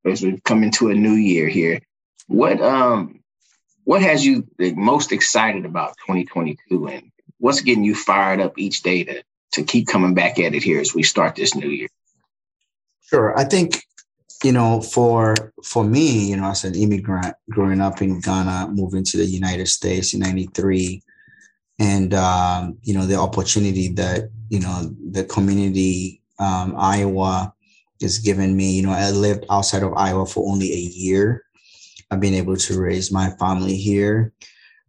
as 0.06 0.22
we 0.22 0.40
come 0.46 0.62
into 0.62 0.90
a 0.90 0.94
new 0.94 1.14
year 1.14 1.48
here, 1.48 1.82
what 2.28 2.62
um, 2.62 3.24
what 3.84 4.04
has 4.04 4.24
you 4.24 4.48
the 4.60 4.74
most 4.76 5.12
excited 5.12 5.66
about 5.66 5.98
2022, 6.06 6.88
and 6.88 7.12
what's 7.40 7.62
getting 7.62 7.84
you 7.84 7.96
fired 7.96 8.42
up 8.42 8.60
each 8.60 8.84
day 8.84 9.04
to 9.06 9.24
to 9.54 9.64
keep 9.64 9.88
coming 9.88 10.14
back 10.14 10.38
at 10.40 10.54
it 10.54 10.62
here 10.62 10.80
as 10.80 10.94
we 10.94 11.02
start 11.02 11.36
this 11.36 11.56
new 11.56 11.70
year? 11.70 11.88
Sure. 13.02 13.38
I 13.38 13.44
think, 13.44 13.84
you 14.44 14.52
know, 14.52 14.82
for 14.82 15.36
for 15.64 15.84
me, 15.84 16.30
you 16.30 16.38
know, 16.38 16.50
as 16.50 16.64
an 16.64 16.76
immigrant 16.76 17.36
growing 17.50 17.82
up 17.82 18.02
in 18.02 18.20
Ghana, 18.20 18.70
moving 18.72 19.04
to 19.06 19.18
the 19.18 19.26
United 19.26 19.68
States 19.68 20.14
in 20.14 20.20
93, 20.20 21.02
and 21.80 22.14
um, 22.14 22.78
you 22.84 22.94
know, 22.94 23.06
the 23.06 23.16
opportunity 23.16 23.90
that, 23.94 24.30
you 24.50 24.60
know, 24.60 24.94
the 25.12 25.24
community 25.26 26.22
um, 26.40 26.76
Iowa 26.78 27.54
is 28.02 28.20
giving 28.20 28.56
me, 28.56 28.76
you 28.76 28.84
know, 28.84 28.92
I 28.92 29.12
lived 29.12 29.46
outside 29.50 29.84
of 29.84 29.94
Iowa 29.94 30.26
for 30.26 30.50
only 30.52 30.72
a 30.72 30.78
year. 30.78 31.44
I've 32.12 32.20
been 32.20 32.34
able 32.34 32.58
to 32.58 32.80
raise 32.80 33.12
my 33.12 33.32
family 33.40 33.76
here 33.76 34.34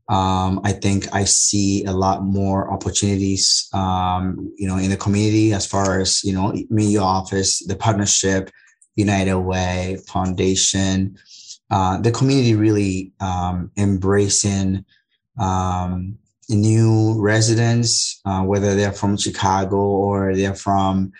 um, 0.09 0.61
I 0.64 0.73
think 0.73 1.07
I 1.14 1.25
see 1.25 1.85
a 1.85 1.93
lot 1.93 2.23
more 2.23 2.71
opportunities, 2.71 3.69
um, 3.73 4.53
you 4.57 4.69
know, 4.69 4.77
in 4.77 4.90
the 4.90 4.99
community 4.99 5.55
as 5.55 5.67
far 5.67 5.99
as 6.01 6.23
you 6.25 6.35
know, 6.35 6.55
me, 6.69 6.97
office, 6.99 7.64
the 7.67 7.77
partnership, 7.77 8.51
United 8.96 9.38
Way 9.38 9.98
Foundation, 10.07 11.18
uh, 11.70 11.98
the 12.00 12.12
community 12.12 12.54
really 12.54 13.12
um, 13.20 13.70
embracing 13.76 14.85
um, 15.38 16.18
new 16.48 17.20
residents, 17.20 18.20
uh, 18.24 18.42
whether 18.42 18.74
they're 18.74 18.92
from 18.92 19.16
Chicago 19.16 19.76
or 19.76 20.35
they're 20.35 20.54
from, 20.54 21.12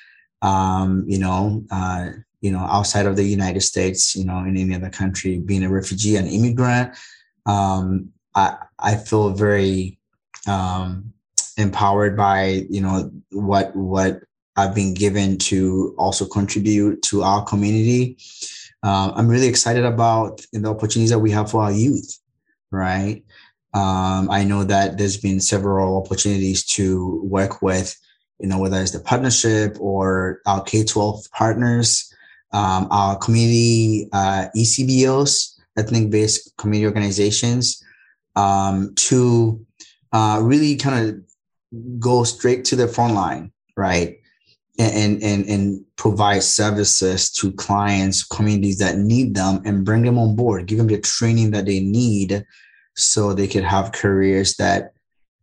um, 0.43 1.05
you 1.07 1.19
know, 1.19 1.65
uh, 1.71 2.11
you 2.41 2.53
know, 2.53 2.61
outside 2.61 3.07
of 3.07 3.17
the 3.17 3.25
United 3.25 3.63
States, 3.63 4.15
you 4.15 4.25
know, 4.25 4.39
in 4.41 4.57
any 4.57 4.75
other 4.75 4.91
country, 4.91 5.39
being 5.39 5.65
a 5.65 5.71
refugee, 5.71 6.17
an 6.17 6.27
immigrant. 6.27 6.95
Um, 7.47 8.11
I, 8.35 8.57
I 8.79 8.97
feel 8.97 9.31
very 9.31 9.99
um, 10.47 11.15
empowered 11.57 12.17
by 12.17 12.67
you 12.69 12.81
know 12.81 13.11
what 13.31 13.75
what 13.75 14.21
I've 14.57 14.75
been 14.75 14.95
given 14.95 15.39
to 15.39 15.95
also 15.99 16.27
contribute 16.27 17.03
to 17.03 17.23
our 17.23 17.45
community. 17.45 18.19
Um, 18.83 19.13
I'm 19.17 19.29
really 19.29 19.49
excited 19.49 19.85
about 19.85 20.45
the 20.53 20.69
opportunities 20.69 21.11
that 21.11 21.19
we 21.19 21.31
have 21.33 21.51
for 21.51 21.63
our 21.63 21.73
youth, 21.73 22.19
right? 22.71 23.25
Um, 23.73 24.31
I 24.31 24.45
know 24.45 24.63
that 24.65 24.99
there's 24.99 25.17
been 25.17 25.41
several 25.41 25.97
opportunities 25.97 26.65
to 26.67 27.21
work 27.25 27.61
with, 27.61 27.97
you 28.39 28.47
know, 28.47 28.59
whether 28.59 28.81
it's 28.81 28.93
the 28.93 29.01
partnership 29.01 29.77
or 29.81 30.41
our 30.47 30.63
K-12 30.63 31.31
partners, 31.33 32.13
um, 32.53 32.87
our 32.91 33.19
community 33.19 34.09
uh, 34.13 34.47
ECBOs, 34.57 35.59
ethnic-based 35.77 36.57
community 36.57 36.87
organizations, 36.87 37.83
um, 38.37 38.95
to 38.95 39.65
uh, 40.13 40.41
really 40.41 40.77
kind 40.77 41.09
of 41.09 41.99
go 41.99 42.23
straight 42.23 42.65
to 42.67 42.77
the 42.77 42.87
front 42.87 43.15
line, 43.15 43.51
right? 43.77 44.19
And, 44.77 45.23
and 45.23 45.47
and 45.47 45.85
provide 45.95 46.43
services 46.43 47.31
to 47.31 47.53
clients, 47.53 48.25
communities 48.25 48.79
that 48.79 48.99
need 48.99 49.37
them, 49.37 49.63
and 49.65 49.85
bring 49.85 50.03
them 50.03 50.19
on 50.19 50.35
board. 50.35 50.67
Give 50.67 50.79
them 50.79 50.89
the 50.89 51.01
training 51.01 51.53
that 51.53 51.67
they 51.67 51.79
need, 51.79 52.45
so 52.97 53.33
they 53.33 53.47
could 53.47 53.63
have 53.63 53.93
careers 53.93 54.57
that 54.57 54.95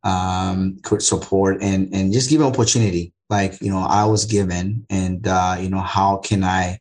um, 0.04 0.80
could 0.84 1.02
support 1.02 1.62
and 1.62 1.94
and 1.94 2.12
just 2.12 2.30
give 2.30 2.40
them 2.40 2.50
opportunity. 2.50 3.14
Like 3.30 3.62
you 3.62 3.72
know, 3.72 3.80
I 3.80 4.04
was 4.04 4.26
given, 4.26 4.86
and 4.90 5.26
uh, 5.26 5.56
you 5.62 5.70
know, 5.70 5.80
how 5.80 6.18
can 6.18 6.44
I 6.44 6.80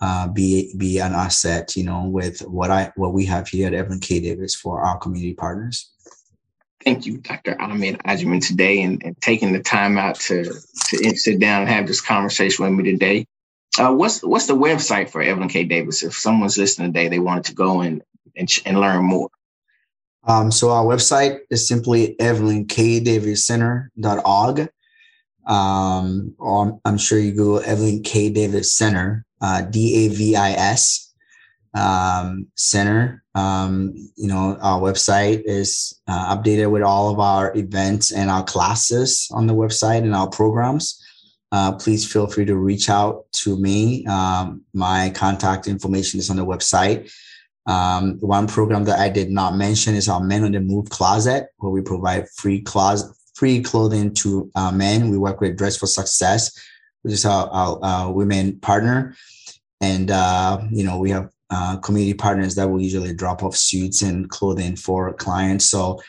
uh, 0.00 0.28
be 0.28 0.72
be 0.76 0.98
an 0.98 1.12
asset, 1.12 1.76
you 1.76 1.84
know, 1.84 2.04
with 2.04 2.40
what 2.40 2.70
I 2.70 2.92
what 2.96 3.12
we 3.12 3.26
have 3.26 3.48
here 3.48 3.66
at 3.66 3.74
Evelyn 3.74 4.00
K. 4.00 4.20
Davis 4.20 4.54
for 4.54 4.80
our 4.80 4.98
community 4.98 5.34
partners. 5.34 5.90
Thank 6.84 7.06
you, 7.06 7.18
Dr. 7.18 7.60
Ahmed 7.60 7.98
Agyeman, 7.98 8.46
today 8.46 8.82
and, 8.82 9.02
and, 9.04 9.20
taking 9.20 9.52
the 9.52 9.62
time 9.62 9.98
out 9.98 10.16
to 10.20 10.44
to 10.44 11.16
sit 11.16 11.38
down 11.38 11.62
and 11.62 11.70
have 11.70 11.86
this 11.86 12.00
conversation 12.00 12.64
with 12.64 12.72
me 12.72 12.90
today. 12.90 13.26
Uh, 13.78 13.92
what's 13.92 14.22
what's 14.22 14.46
the 14.46 14.56
website 14.56 15.10
for 15.10 15.20
Evelyn 15.20 15.48
K. 15.48 15.64
Davis? 15.64 16.02
If 16.02 16.14
someone's 16.14 16.56
listening 16.56 16.92
today, 16.92 17.08
they 17.08 17.18
wanted 17.18 17.44
to 17.44 17.54
go 17.54 17.82
and 17.82 18.02
and, 18.34 18.50
and 18.64 18.80
learn 18.80 19.04
more. 19.04 19.28
Um, 20.24 20.50
so 20.50 20.70
our 20.70 20.84
website 20.84 21.40
is 21.50 21.68
simply 21.68 22.16
evelynkdaviscenter.org. 22.16 24.68
Um, 25.46 26.34
I'm 26.84 26.98
sure 26.98 27.18
you 27.18 27.32
Google 27.32 27.60
Evelyn 27.60 28.02
K. 28.02 28.28
Davis 28.30 28.74
Center 28.74 29.24
uh, 29.40 29.62
D 29.62 30.06
A 30.06 30.08
V 30.08 30.36
I 30.36 30.52
S 30.52 31.09
um, 31.74 32.46
Center. 32.54 33.22
Um, 33.34 33.94
you 34.16 34.26
know, 34.26 34.58
our 34.60 34.80
website 34.80 35.42
is 35.44 36.00
uh, 36.08 36.36
updated 36.36 36.70
with 36.70 36.82
all 36.82 37.10
of 37.10 37.20
our 37.20 37.56
events 37.56 38.12
and 38.12 38.30
our 38.30 38.44
classes 38.44 39.28
on 39.32 39.46
the 39.46 39.54
website 39.54 39.98
and 39.98 40.14
our 40.14 40.28
programs. 40.28 41.02
Uh, 41.52 41.72
please 41.72 42.10
feel 42.10 42.26
free 42.26 42.44
to 42.44 42.56
reach 42.56 42.88
out 42.88 43.24
to 43.32 43.56
me. 43.58 44.06
Um, 44.06 44.62
my 44.72 45.10
contact 45.10 45.66
information 45.66 46.20
is 46.20 46.30
on 46.30 46.36
the 46.36 46.46
website. 46.46 47.12
Um, 47.66 48.18
one 48.20 48.46
program 48.46 48.84
that 48.84 48.98
I 48.98 49.08
did 49.08 49.30
not 49.30 49.56
mention 49.56 49.94
is 49.94 50.08
our 50.08 50.20
Men 50.20 50.44
on 50.44 50.52
the 50.52 50.60
Move 50.60 50.90
Closet, 50.90 51.48
where 51.58 51.70
we 51.70 51.82
provide 51.82 52.28
free 52.30 52.62
closet, 52.62 53.14
free 53.34 53.62
clothing 53.62 54.14
to 54.14 54.50
uh, 54.54 54.72
men. 54.72 55.10
We 55.10 55.18
work 55.18 55.40
with 55.40 55.56
Dress 55.56 55.76
for 55.76 55.86
Success, 55.86 56.56
which 57.02 57.14
is 57.14 57.24
our, 57.24 57.48
our, 57.48 57.78
our 57.82 58.12
women 58.12 58.58
partner. 58.60 59.14
And, 59.80 60.10
uh, 60.10 60.62
you 60.70 60.84
know, 60.84 60.98
we 60.98 61.10
have 61.10 61.30
uh, 61.50 61.76
community 61.78 62.14
partners 62.14 62.54
that 62.54 62.68
will 62.68 62.80
usually 62.80 63.14
drop 63.14 63.42
off 63.42 63.56
suits 63.56 64.02
and 64.02 64.28
clothing 64.30 64.76
for 64.76 65.12
clients. 65.14 65.66
So, 65.66 66.00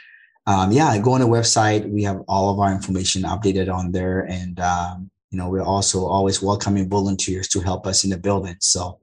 um, 0.47 0.71
yeah, 0.71 0.97
go 0.99 1.13
on 1.13 1.21
the 1.21 1.27
website. 1.27 1.89
We 1.89 2.03
have 2.03 2.21
all 2.27 2.51
of 2.51 2.59
our 2.59 2.71
information 2.71 3.23
updated 3.23 3.73
on 3.73 3.91
there. 3.91 4.21
And, 4.21 4.59
um, 4.59 5.09
you 5.29 5.37
know, 5.37 5.49
we're 5.49 5.63
also 5.63 6.05
always 6.05 6.41
welcoming 6.41 6.89
volunteers 6.89 7.47
to 7.49 7.61
help 7.61 7.87
us 7.87 8.03
in 8.03 8.09
the 8.09 8.17
building. 8.17 8.57
So, 8.59 8.99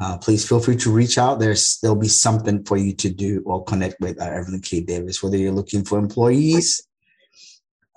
uh, 0.00 0.16
please 0.18 0.46
feel 0.48 0.60
free 0.60 0.76
to 0.76 0.92
reach 0.92 1.18
out. 1.18 1.40
There's 1.40 1.78
there'll 1.80 1.96
be 1.96 2.08
something 2.08 2.64
for 2.64 2.76
you 2.76 2.94
to 2.94 3.10
do 3.10 3.42
or 3.44 3.64
connect 3.64 4.00
with 4.00 4.20
uh, 4.20 4.26
Evelyn 4.26 4.60
K. 4.60 4.80
Davis, 4.80 5.22
whether 5.22 5.36
you're 5.36 5.50
looking 5.50 5.84
for 5.84 5.98
employees 5.98 6.88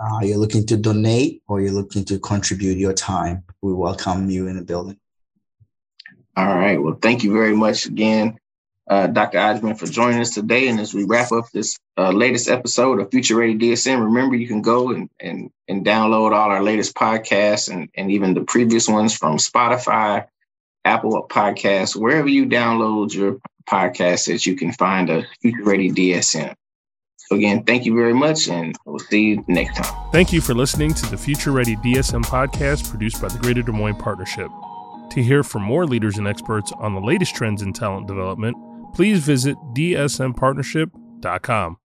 uh, 0.02 0.20
you're 0.24 0.38
looking 0.38 0.66
to 0.66 0.78
donate 0.78 1.44
or 1.48 1.62
you're 1.62 1.72
looking 1.72 2.04
to 2.06 2.18
contribute 2.20 2.78
your 2.78 2.94
time, 2.94 3.44
we 3.62 3.74
welcome 3.74 4.30
you 4.30 4.48
in 4.48 4.56
the 4.56 4.64
building. 4.64 4.98
All 6.36 6.48
right. 6.48 6.82
Well, 6.82 6.98
thank 7.02 7.24
you 7.24 7.34
very 7.34 7.56
much 7.56 7.86
again, 7.86 8.38
uh, 8.89 9.08
Dr. 9.08 9.38
Agyeman, 9.38 9.78
for 9.78 9.86
joining 9.86 10.22
us 10.22 10.34
today. 10.34 10.70
And 10.70 10.80
as 10.80 10.94
we 10.94 11.04
wrap 11.04 11.32
up 11.32 11.50
this 11.52 11.78
uh, 11.98 12.12
latest 12.12 12.50
episode 12.50 13.00
of 13.00 13.12
Future 13.12 13.36
Ready 13.36 13.58
DSM, 13.58 14.04
remember 14.04 14.36
you 14.36 14.48
can 14.48 14.62
go 14.62 14.91
and, 14.91 15.10
and, 15.20 15.52
and 15.67 15.86
download 15.86 16.32
all 16.32 16.50
our 16.50 16.63
latest 16.63 16.96
podcasts 16.96 17.72
and, 17.72 17.89
and 17.96 18.12
even 18.12 18.34
the 18.34 18.41
previous 18.41 18.88
ones 18.88 19.15
from 19.15 19.38
Spotify, 19.38 20.26
Apple 20.86 21.28
Podcasts, 21.30 21.96
wherever 21.96 22.30
you 22.30 22.46
download 22.46 23.13
your 23.13 23.38
podcasts 23.70 24.28
that 24.28 24.46
you 24.46 24.56
can 24.56 24.72
find 24.72 25.10
a 25.10 25.26
Future 25.41 25.63
Ready 25.63 25.91
DSM. 25.91 26.54
So 27.17 27.36
again, 27.36 27.63
thank 27.63 27.86
you 27.86 27.96
very 27.96 28.13
much, 28.13 28.50
and 28.50 28.76
we'll 28.86 29.00
see 29.00 29.30
you 29.30 29.46
next 29.48 29.78
time. 29.78 30.12
Thank 30.12 30.34
you 30.34 30.41
for 30.41 30.54
listening 30.54 30.94
to 30.96 31.10
the 31.10 31.17
Future 31.17 31.52
Ready 31.52 31.76
DSM 31.78 32.24
podcast 32.24 32.89
produced 32.89 33.22
by 33.22 33.30
the 33.30 33.39
Greater 33.39 33.62
Des 33.62 33.72
Moines 33.72 33.96
Partnership. 33.96 34.50
To 35.12 35.21
hear 35.21 35.43
from 35.43 35.62
more 35.63 35.86
leaders 35.86 36.17
and 36.17 36.28
experts 36.28 36.71
on 36.80 36.93
the 36.93 37.02
latest 37.02 37.36
trends 37.36 37.62
in 37.62 37.74
talent 37.74 38.08
development, 38.08 38.56
please 38.93 39.19
visit 39.19 39.58
dsmpartnership.com. 39.74 41.78